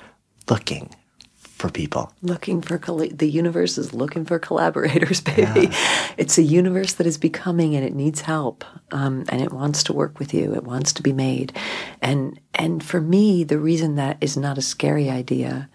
[0.50, 0.96] looking
[1.36, 2.14] for people.
[2.22, 5.70] looking for colla- the universe is looking for collaborators baby
[6.16, 9.92] it's a universe that is becoming and it needs help um, and it wants to
[9.92, 11.52] work with you it wants to be made
[12.00, 15.68] and and for me the reason that is not a scary idea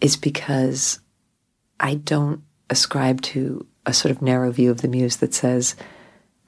[0.00, 0.98] is because
[1.78, 5.74] i don't ascribe to a sort of narrow view of the muse that says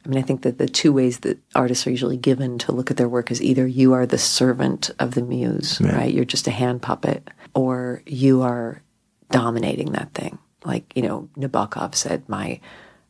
[0.04, 2.90] I mean, I think that the two ways that artists are usually given to look
[2.90, 5.94] at their work is either you are the servant of the muse, Right.
[5.94, 6.12] right?
[6.14, 8.82] You're just a hand puppet, or you are
[9.30, 10.38] dominating that thing.
[10.64, 12.58] Like, you know, Nabokov said, my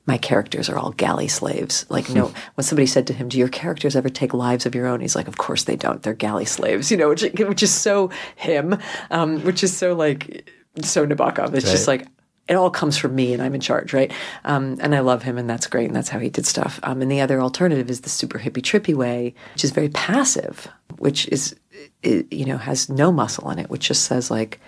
[0.05, 1.87] my characters are all galley slaves.
[1.89, 4.87] Like, no, when somebody said to him, "Do your characters ever take lives of your
[4.89, 6.03] own?" He's like, "Of course they don't.
[6.03, 8.77] They're galley slaves." You know, which which is so him,
[9.13, 10.51] um, which is so like
[10.83, 11.55] so Nabokov.
[11.55, 12.07] It's just like
[12.49, 14.13] it all comes from me, and I'm in charge, right?
[14.45, 16.81] Um, and I love him, and that's great, and that's how he did stuff.
[16.83, 20.69] Um, and the other alternative is the super hippie trippy way, which is very passive,
[20.99, 21.57] which is
[22.05, 24.61] i you know has no muscle in it, which just says like,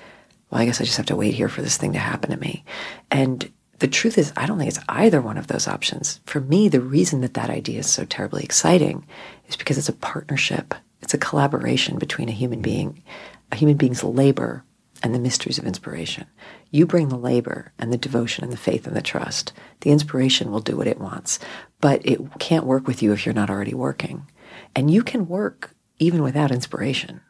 [0.51, 2.37] well, I guess I just have to wait here for this thing to happen to
[2.37, 2.65] me.
[3.11, 3.51] And
[3.81, 6.21] the truth is, I don't think it's either one of those options.
[6.27, 9.05] For me, the reason that that idea is so terribly exciting
[9.49, 13.03] is because it's a partnership, it's a collaboration between a human being,
[13.51, 14.65] a human being's labor,
[15.03, 16.27] and the mysteries of inspiration.
[16.75, 19.53] You bring the labor and the devotion and the faith and the trust.
[19.83, 21.39] The inspiration will do what it wants,
[21.81, 24.27] but it can't work with you if you're not already working.
[24.75, 25.71] And you can work
[26.01, 27.21] even without inspiration.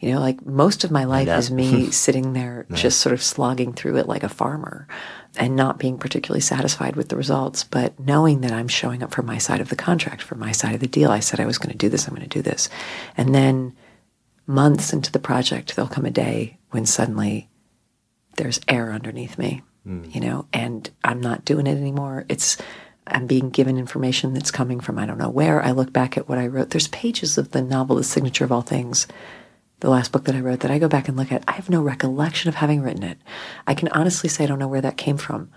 [0.00, 1.36] You know, like most of my life Yeah.
[1.36, 4.88] is me sitting there just sort of slogging through it like a farmer
[5.36, 9.22] and not being particularly satisfied with the results, but knowing that I'm showing up for
[9.22, 11.10] my side of the contract, for my side of the deal.
[11.10, 12.70] I said I was going to do this, I'm going to do this.
[13.14, 13.76] And then
[14.46, 17.50] months into the project, there'll come a day when suddenly
[18.36, 20.04] there's air underneath me, hmm.
[20.10, 22.24] you know, and I'm not doing it anymore.
[22.28, 22.56] It's,
[23.06, 25.62] I'm being given information that's coming from I don't know where.
[25.62, 26.70] I look back at what I wrote.
[26.70, 29.06] There's pages of the novel, The Signature of All Things,
[29.80, 31.44] the last book that I wrote, that I go back and look at.
[31.46, 33.18] I have no recollection of having written it.
[33.66, 35.50] I can honestly say I don't know where that came from.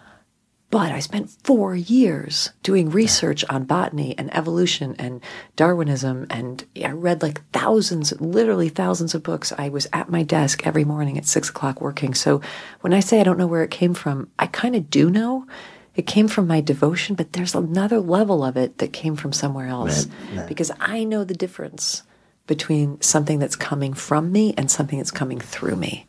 [0.72, 5.22] But I spent four years doing research on botany and evolution and
[5.56, 9.52] Darwinism, and I read like thousands, literally thousands of books.
[9.58, 12.14] I was at my desk every morning at six o'clock working.
[12.14, 12.42] So
[12.82, 15.48] when I say I don't know where it came from, I kind of do know.
[15.96, 19.68] It came from my devotion, but there's another level of it that came from somewhere
[19.68, 20.08] else
[20.48, 22.04] because I know the difference
[22.46, 26.08] between something that's coming from me and something that's coming through me.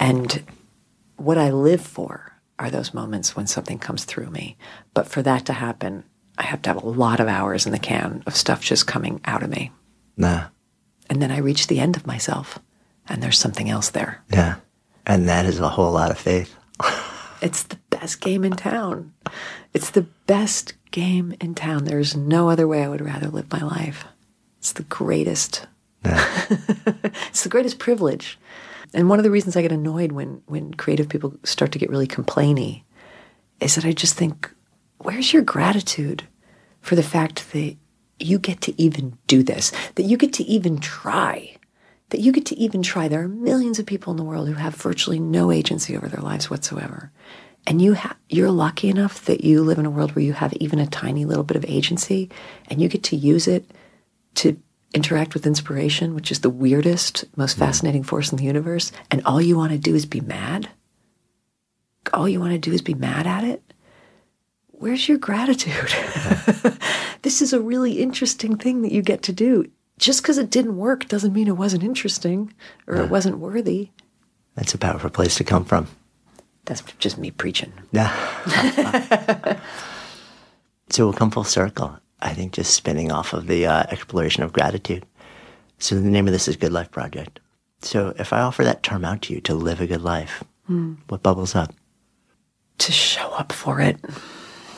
[0.00, 0.42] And
[1.16, 4.56] what I live for are those moments when something comes through me.
[4.94, 6.04] But for that to happen,
[6.38, 9.20] I have to have a lot of hours in the can of stuff just coming
[9.24, 9.72] out of me.
[10.16, 10.48] Nah.
[11.08, 12.58] And then I reach the end of myself
[13.08, 14.22] and there's something else there.
[14.32, 14.56] Yeah.
[15.06, 16.54] And that is a whole lot of faith.
[17.42, 19.12] It's the best game in town.
[19.74, 21.84] It's the best game in town.
[21.84, 24.06] There's no other way I would rather live my life.
[24.58, 25.66] It's the greatest.
[26.04, 28.38] it's the greatest privilege.
[28.94, 31.90] And one of the reasons I get annoyed when when creative people start to get
[31.90, 32.82] really complainy
[33.60, 34.50] is that I just think,
[34.98, 36.26] where's your gratitude
[36.80, 37.76] for the fact that
[38.18, 41.56] you get to even do this, that you get to even try,
[42.10, 43.08] that you get to even try.
[43.08, 46.22] There are millions of people in the world who have virtually no agency over their
[46.22, 47.10] lives whatsoever.
[47.66, 50.52] And you ha- you're lucky enough that you live in a world where you have
[50.54, 52.30] even a tiny little bit of agency
[52.68, 53.70] and you get to use it
[54.36, 54.60] to
[54.96, 57.66] interact with inspiration, which is the weirdest, most mm-hmm.
[57.66, 58.90] fascinating force in the universe.
[59.10, 60.68] And all you want to do is be mad.
[62.12, 63.62] All you want to do is be mad at it.
[64.68, 65.92] Where's your gratitude?
[67.22, 69.70] this is a really interesting thing that you get to do.
[69.98, 72.52] Just because it didn't work doesn't mean it wasn't interesting
[72.86, 73.90] or it wasn't worthy.
[74.54, 75.88] That's a powerful place to come from.
[76.66, 77.72] That's just me preaching.
[77.92, 78.12] Yeah.
[80.90, 81.98] so we'll come full circle.
[82.20, 85.04] I think just spinning off of the uh, exploration of gratitude.
[85.78, 87.40] So the name of this is Good Life Project.
[87.82, 90.42] So if I offer that term out to you to live a good life,
[91.08, 91.74] what bubbles up?
[92.78, 93.98] to show up for it,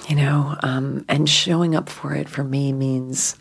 [0.09, 3.37] you know, um, and showing up for it for me means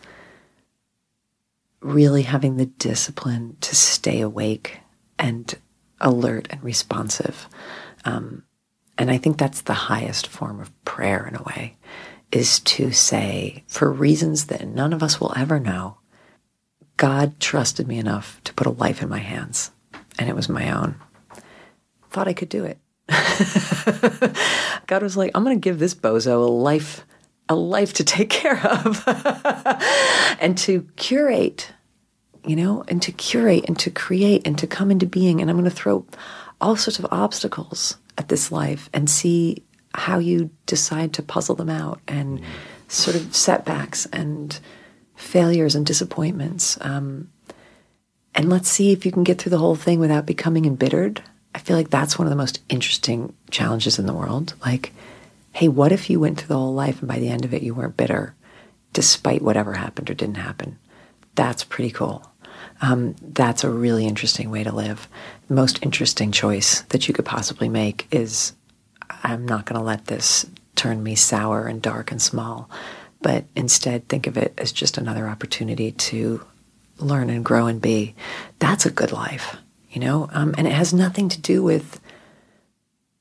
[1.80, 4.80] really having the discipline to stay awake
[5.18, 5.54] and
[6.00, 7.48] alert and responsive.
[8.04, 8.44] Um,
[8.96, 11.76] and I think that's the highest form of prayer in a way,
[12.32, 15.98] is to say, for reasons that none of us will ever know,
[16.96, 19.70] God trusted me enough to put a life in my hands,
[20.18, 20.96] and it was my own.
[22.10, 22.78] Thought I could do it.
[24.86, 27.06] God was like, I'm going to give this bozo a life,
[27.48, 29.02] a life to take care of
[30.40, 31.72] and to curate,
[32.44, 35.40] you know, and to curate and to create and to come into being.
[35.40, 36.04] And I'm going to throw
[36.60, 39.62] all sorts of obstacles at this life and see
[39.94, 42.40] how you decide to puzzle them out and
[42.88, 44.58] sort of setbacks and
[45.16, 46.78] failures and disappointments.
[46.80, 47.30] Um,
[48.34, 51.22] and let's see if you can get through the whole thing without becoming embittered.
[51.54, 54.54] I feel like that's one of the most interesting challenges in the world.
[54.64, 54.92] Like,
[55.52, 57.62] hey, what if you went through the whole life and by the end of it
[57.62, 58.34] you weren't bitter,
[58.92, 60.78] despite whatever happened or didn't happen?
[61.34, 62.30] That's pretty cool.
[62.80, 65.08] Um, that's a really interesting way to live.
[65.48, 68.52] The Most interesting choice that you could possibly make is
[69.22, 70.46] I'm not going to let this
[70.76, 72.70] turn me sour and dark and small.
[73.20, 76.44] but instead think of it as just another opportunity to
[76.98, 78.14] learn and grow and be.
[78.58, 79.56] That's a good life,
[79.90, 80.28] you know?
[80.32, 82.00] Um, and it has nothing to do with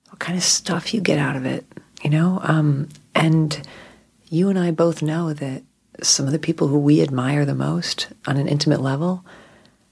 [0.10, 1.66] what kind of stuff you get out of it,
[2.04, 2.40] you know?
[2.44, 3.60] Um, and
[4.30, 5.64] you and I both know that
[6.02, 9.26] some of the people who we admire the most on an intimate level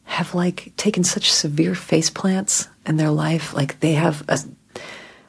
[0.03, 3.55] have like taken such severe face plants in their life.
[3.55, 4.39] Like they have a,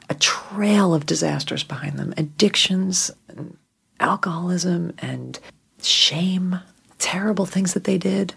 [0.09, 3.57] a trail of disasters behind them addictions, and
[4.01, 5.39] alcoholism, and
[5.83, 6.61] shame,
[6.99, 8.35] terrible things that they did.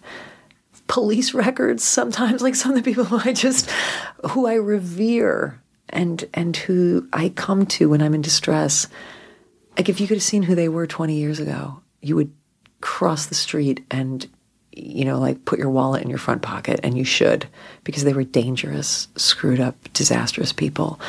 [0.87, 3.69] Police records sometimes, like some of the people who I just,
[4.31, 8.87] who I revere and and who I come to when I'm in distress.
[9.77, 12.31] Like if you could have seen who they were 20 years ago, you would
[12.81, 14.27] cross the street and
[14.71, 17.47] you know, like put your wallet in your front pocket, and you should,
[17.83, 20.99] because they were dangerous, screwed up, disastrous people.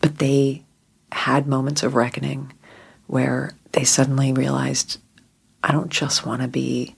[0.00, 0.64] But they
[1.12, 2.52] had moments of reckoning
[3.06, 4.98] where they suddenly realized,
[5.62, 6.94] I don't just want to be,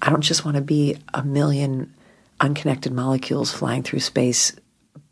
[0.00, 1.92] I don't just want to be a million
[2.40, 4.54] unconnected molecules flying through space,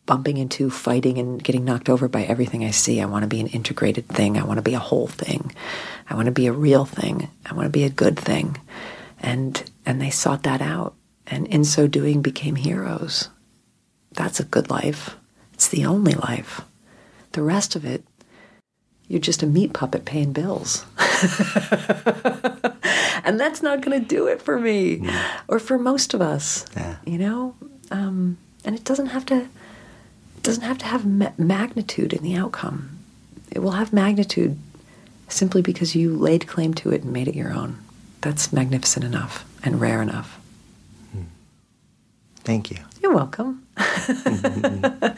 [0.06, 3.00] bumping into, fighting, and getting knocked over by everything I see.
[3.00, 4.36] I want to be an integrated thing.
[4.36, 5.52] I want to be a whole thing.
[6.10, 7.28] I want to be a real thing.
[7.46, 8.58] I want to be a good thing.
[9.20, 10.94] And and they sought that out
[11.26, 13.28] and in so doing became heroes.
[14.12, 15.16] That's a good life.
[15.54, 16.60] It's the only life.
[17.32, 18.04] The rest of it,
[19.08, 20.86] you're just a meat puppet paying bills.
[23.24, 25.24] and that's not going to do it for me mm.
[25.48, 26.66] or for most of us.
[26.76, 26.96] Yeah.
[27.04, 27.54] You know,
[27.90, 29.48] um, and it doesn't have to.
[30.42, 32.98] Doesn't have to have ma- magnitude in the outcome.
[33.52, 34.58] It will have magnitude
[35.28, 37.78] simply because you laid claim to it and made it your own.
[38.22, 40.40] That's magnificent enough and rare enough.
[41.12, 41.22] Hmm.
[42.36, 42.78] Thank you.
[43.00, 43.66] You're welcome.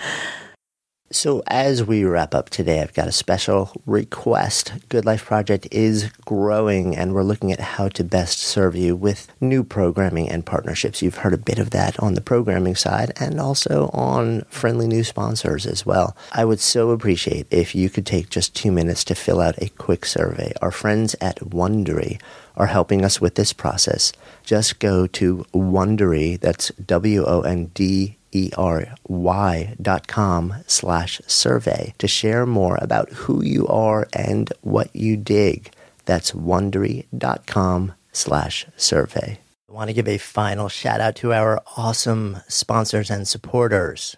[1.10, 4.72] So, as we wrap up today, I've got a special request.
[4.88, 9.30] Good Life Project is growing, and we're looking at how to best serve you with
[9.38, 11.02] new programming and partnerships.
[11.02, 15.04] You've heard a bit of that on the programming side and also on friendly new
[15.04, 16.16] sponsors as well.
[16.32, 19.68] I would so appreciate if you could take just two minutes to fill out a
[19.68, 20.52] quick survey.
[20.62, 22.18] Our friends at Wondery
[22.56, 24.12] are helping us with this process.
[24.42, 32.08] Just go to Wondery, that's W O N D E-R-Y dot com slash survey to
[32.08, 35.70] share more about who you are and what you dig.
[36.04, 39.38] That's dot com slash survey.
[39.68, 44.16] I want to give a final shout out to our awesome sponsors and supporters.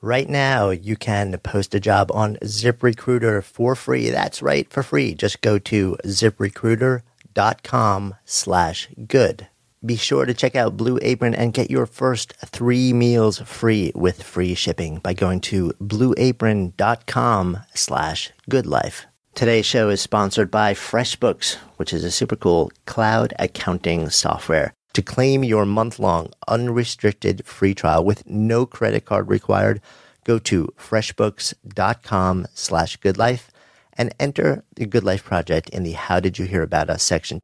[0.00, 4.10] Right now, you can post a job on ZipRecruiter for free.
[4.10, 5.14] That's right, for free.
[5.14, 9.46] Just go to ziprecruiter.com slash good.
[9.84, 14.22] Be sure to check out Blue Apron and get your first three meals free with
[14.22, 19.06] free shipping by going to blueapron.com slash goodlife.
[19.34, 24.72] Today's show is sponsored by FreshBooks, which is a super cool cloud accounting software.
[24.92, 29.80] To claim your month-long unrestricted free trial with no credit card required,
[30.22, 33.48] go to freshbooks.com slash goodlife
[33.94, 37.40] and enter the Good Life Project in the How Did You Hear About Us section.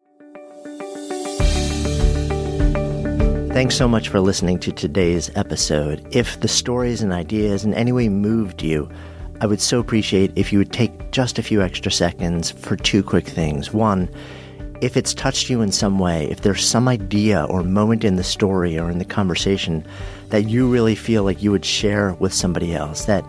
[3.58, 6.06] Thanks so much for listening to today's episode.
[6.14, 8.88] If the stories and ideas in any way moved you,
[9.40, 13.02] I would so appreciate if you would take just a few extra seconds for two
[13.02, 13.72] quick things.
[13.72, 14.08] One,
[14.80, 18.22] if it's touched you in some way, if there's some idea or moment in the
[18.22, 19.84] story or in the conversation
[20.28, 23.24] that you really feel like you would share with somebody else, that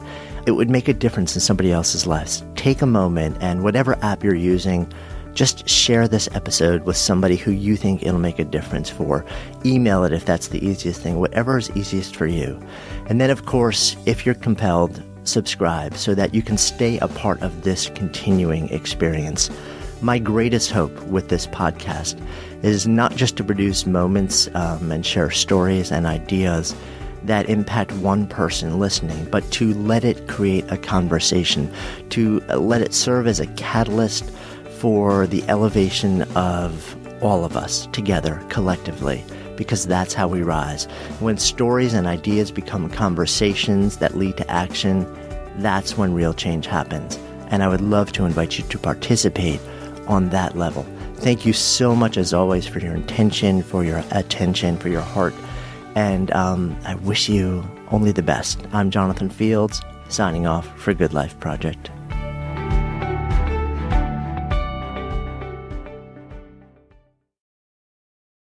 [0.45, 4.23] it would make a difference in somebody else's lives, take a moment and whatever app
[4.23, 4.93] you're using,
[5.33, 9.25] just share this episode with somebody who you think it'll make a difference for.
[9.65, 12.59] Email it if that's the easiest thing, whatever is easiest for you.
[13.07, 17.41] And then, of course, if you're compelled, subscribe so that you can stay a part
[17.41, 19.49] of this continuing experience.
[20.01, 22.19] My greatest hope with this podcast
[22.63, 26.75] is not just to produce moments um, and share stories and ideas
[27.23, 31.71] that impact one person listening, but to let it create a conversation,
[32.09, 34.31] to let it serve as a catalyst
[34.79, 39.23] for the elevation of all of us together collectively
[39.57, 40.85] because that's how we rise.
[41.19, 45.05] When stories and ideas become conversations that lead to action,
[45.57, 47.19] that's when real change happens.
[47.49, 49.59] And I would love to invite you to participate
[50.07, 50.85] on that level.
[51.15, 55.33] Thank you so much, as always, for your intention, for your attention, for your heart.
[55.95, 58.61] And um, I wish you only the best.
[58.71, 61.91] I'm Jonathan Fields, signing off for Good Life Project.